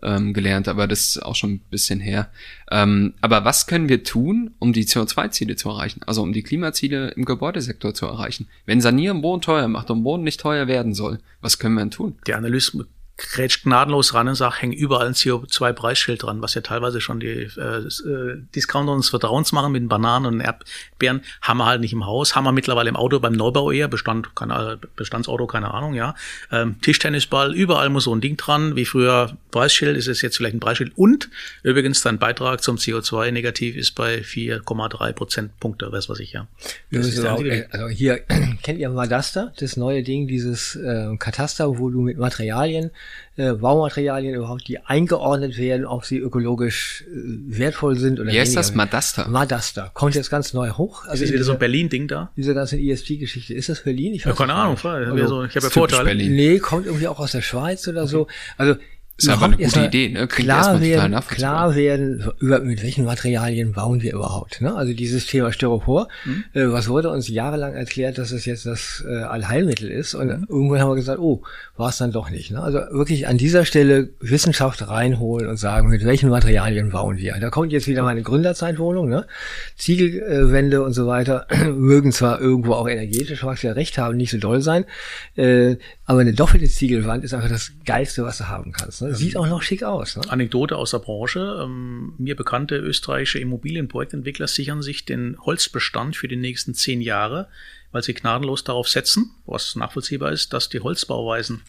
[0.03, 2.31] ähm, gelernt, aber das ist auch schon ein bisschen her.
[2.71, 6.01] Ähm, aber was können wir tun, um die CO2-Ziele zu erreichen?
[6.05, 8.49] Also um die Klimaziele im Gebäudesektor zu erreichen?
[8.67, 11.93] Wenn Sanieren Wohnen teuer macht und Wohnen nicht teuer werden soll, was können wir denn
[11.93, 12.19] tun?
[12.27, 12.87] Die Analysten
[13.31, 17.49] grätscht gnadenlos ran und sagt, hängen überall ein CO2-Preisschild dran, was ja teilweise schon die
[17.57, 21.93] äh, äh, Discounter uns Vertrauens machen mit den Bananen und Erdbeeren, haben wir halt nicht
[21.93, 25.95] im Haus, haben wir mittlerweile im Auto beim Neubau eher, Bestand, keine, Bestandsauto, keine Ahnung,
[25.95, 26.15] ja.
[26.51, 30.55] Ähm, Tischtennisball, überall muss so ein Ding dran, wie früher Preisschild, ist es jetzt vielleicht
[30.55, 31.31] ein Preisschild und
[31.63, 36.47] übrigens dein Beitrag zum CO2-Negativ ist bei 4,3 Prozentpunkte, weiß was ich ja.
[36.91, 38.19] Das ist auch, also hier
[38.63, 42.91] kennt ihr Madasta, das neue Ding, dieses äh, Kataster, wo du mit Materialien
[43.37, 48.57] äh, Baumaterialien überhaupt, die eingeordnet werden, ob sie ökologisch äh, wertvoll sind oder Wie heißt
[48.57, 48.75] das?
[48.75, 49.29] Madasta?
[49.29, 49.90] Madasta.
[49.94, 51.05] Kommt jetzt ganz neu hoch.
[51.05, 52.31] Also ist das wieder so ein Berlin-Ding da?
[52.37, 53.55] Diese ganze ESG-Geschichte.
[53.55, 54.14] Ist das Berlin?
[54.14, 54.77] Ich weiß ja, keine Ahnung.
[54.83, 56.05] Also, ich habe ja Vorteile.
[56.05, 56.35] Berlin.
[56.35, 58.11] Nee, kommt irgendwie auch aus der Schweiz oder okay.
[58.11, 58.27] so.
[58.57, 58.77] Also
[59.18, 60.27] ist aber eine gute Idee, ne?
[60.27, 64.61] Klingt klar werden, klar werden, über, mit welchen Materialien bauen wir überhaupt.
[64.61, 64.75] Ne?
[64.75, 66.44] Also dieses Thema Styropor, mhm.
[66.55, 70.14] äh, was wurde uns jahrelang erklärt, dass es jetzt das äh, Allheilmittel ist.
[70.14, 70.46] Und mhm.
[70.48, 71.42] irgendwann haben wir gesagt, oh,
[71.77, 72.51] war es dann doch nicht.
[72.51, 72.62] Ne?
[72.62, 77.37] Also wirklich an dieser Stelle Wissenschaft reinholen und sagen, mit welchen Materialien bauen wir.
[77.38, 79.09] Da kommt jetzt wieder meine Gründerzeitwohnung.
[79.09, 79.27] Ne?
[79.77, 84.38] Ziegelwände und so weiter mögen zwar irgendwo auch energetisch, was wir recht haben, nicht so
[84.38, 84.85] doll sein,
[85.37, 85.77] äh,
[86.12, 89.01] aber eine doppelte Ziegelwand ist einfach das Geilste, was du haben kannst.
[89.01, 89.14] Ne?
[89.14, 90.16] Sieht auch noch schick aus.
[90.16, 90.22] Ne?
[90.29, 91.59] Anekdote aus der Branche.
[91.64, 97.48] Ähm, mir bekannte österreichische Immobilienprojektentwickler sichern sich den Holzbestand für die nächsten zehn Jahre,
[97.92, 101.62] weil sie gnadenlos darauf setzen, was nachvollziehbar ist, dass die Holzbauweisen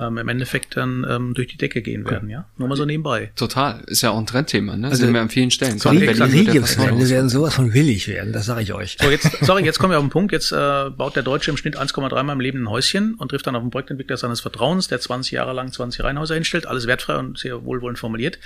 [0.00, 2.46] ähm, im Endeffekt dann ähm, durch die Decke gehen werden, ja.
[2.58, 3.30] Nur mal so nebenbei.
[3.36, 4.88] Total, ist ja auch ein Trendthema, ne?
[4.88, 5.78] Also, Sind wir an vielen Stellen.
[5.78, 8.96] So Regierungswände werden sowas von willig werden, das sage ich euch.
[9.00, 10.32] So, jetzt, sorry, jetzt kommen wir auf den Punkt.
[10.32, 13.46] Jetzt äh, baut der Deutsche im Schnitt 1,3 Mal im Leben ein Häuschen und trifft
[13.46, 17.16] dann auf einen Projektentwickler seines Vertrauens, der 20 Jahre lang 20 Reihenhäuser hinstellt, alles wertfrei
[17.16, 18.38] und sehr wohlwollend formuliert.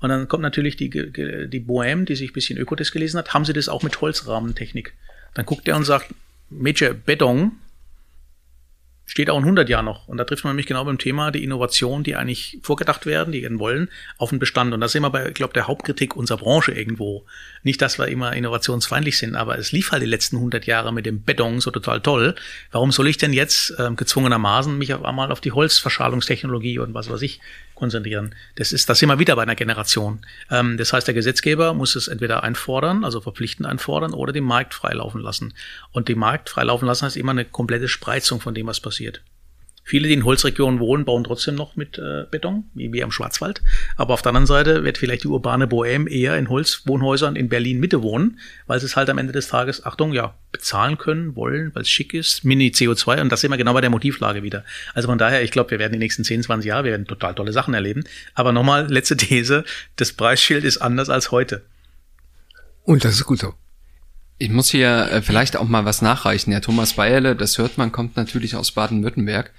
[0.00, 3.44] Und dann kommt natürlich die, die Bohème, die sich ein bisschen Ökotest gelesen hat, haben
[3.44, 4.94] sie das auch mit Holzrahmentechnik.
[5.34, 6.14] Dann guckt er und sagt,
[6.50, 7.52] Major Beton,
[9.06, 10.08] steht auch in 100 Jahren noch.
[10.08, 13.42] Und da trifft man nämlich genau beim Thema die Innovation, die eigentlich vorgedacht werden, die
[13.42, 13.88] werden wollen,
[14.18, 14.72] auf den Bestand.
[14.72, 17.24] Und das ist immer bei, ich glaube, der Hauptkritik unserer Branche irgendwo.
[17.62, 21.06] Nicht, dass wir immer innovationsfeindlich sind, aber es lief halt die letzten 100 Jahre mit
[21.06, 22.34] dem Beton so total toll.
[22.72, 27.10] Warum soll ich denn jetzt äh, gezwungenermaßen mich auf einmal auf die Holzverschalungstechnologie und was
[27.10, 27.40] weiß ich
[27.74, 28.34] konzentrieren.
[28.56, 30.20] Das ist das immer wieder bei einer Generation.
[30.50, 34.74] Ähm, das heißt, der Gesetzgeber muss es entweder einfordern, also verpflichtend einfordern, oder den Markt
[34.74, 35.54] freilaufen lassen.
[35.92, 39.22] Und den Markt freilaufen lassen heißt immer eine komplette Spreizung von dem, was passiert.
[39.86, 43.62] Viele, die in Holzregionen wohnen, bauen trotzdem noch mit äh, Beton, wie wir im Schwarzwald.
[43.96, 47.80] Aber auf der anderen Seite wird vielleicht die urbane Bohème eher in Holzwohnhäusern in Berlin
[47.80, 51.74] Mitte wohnen, weil sie es halt am Ende des Tages, Achtung, ja, bezahlen können, wollen,
[51.74, 54.64] weil es schick ist, Mini CO2 und das sind wir genau bei der Motivlage wieder.
[54.94, 57.34] Also von daher, ich glaube, wir werden die nächsten 10, 20 Jahre, wir werden total
[57.34, 58.04] tolle Sachen erleben.
[58.34, 59.64] Aber nochmal, letzte These,
[59.96, 61.62] das Preisschild ist anders als heute.
[62.84, 63.54] Und das ist gut so.
[64.38, 66.52] Ich muss hier äh, vielleicht auch mal was nachreichen.
[66.52, 69.52] Ja, Thomas Bayerle, das hört man, kommt natürlich aus Baden-Württemberg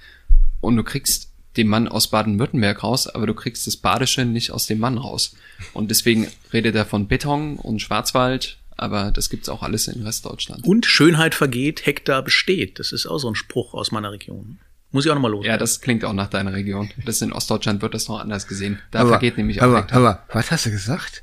[0.60, 4.66] und du kriegst den Mann aus Baden-Württemberg raus, aber du kriegst das Badische nicht aus
[4.66, 5.34] dem Mann raus.
[5.72, 10.64] Und deswegen redet er von Beton und Schwarzwald, aber das gibt's auch alles in Westdeutschland.
[10.64, 12.78] Und Schönheit vergeht, Hektar besteht.
[12.78, 14.58] Das ist auch so ein Spruch aus meiner Region.
[14.92, 15.46] Muss ich auch nochmal los.
[15.46, 16.90] Ja, das klingt auch nach deiner Region.
[17.04, 18.78] Das in Ostdeutschland wird das noch anders gesehen.
[18.90, 19.98] Da aber, vergeht nämlich auch aber, Hektar.
[19.98, 21.22] Aber was hast du gesagt?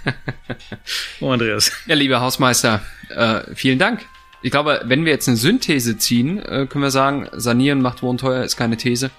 [1.20, 1.72] oh, Andreas.
[1.86, 4.04] Ja, lieber Hausmeister, äh, vielen Dank.
[4.42, 8.18] Ich glaube, wenn wir jetzt eine Synthese ziehen, äh, können wir sagen, sanieren macht Wohnen
[8.18, 9.10] teuer, ist keine These.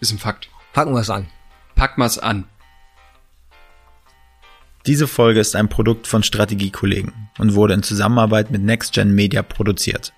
[0.00, 0.48] Ist ein Fakt.
[0.72, 1.26] Packen wir es an.
[1.74, 2.44] Packen wir es an.
[4.86, 10.12] Diese Folge ist ein Produkt von Strategiekollegen und wurde in Zusammenarbeit mit NextGen Media produziert.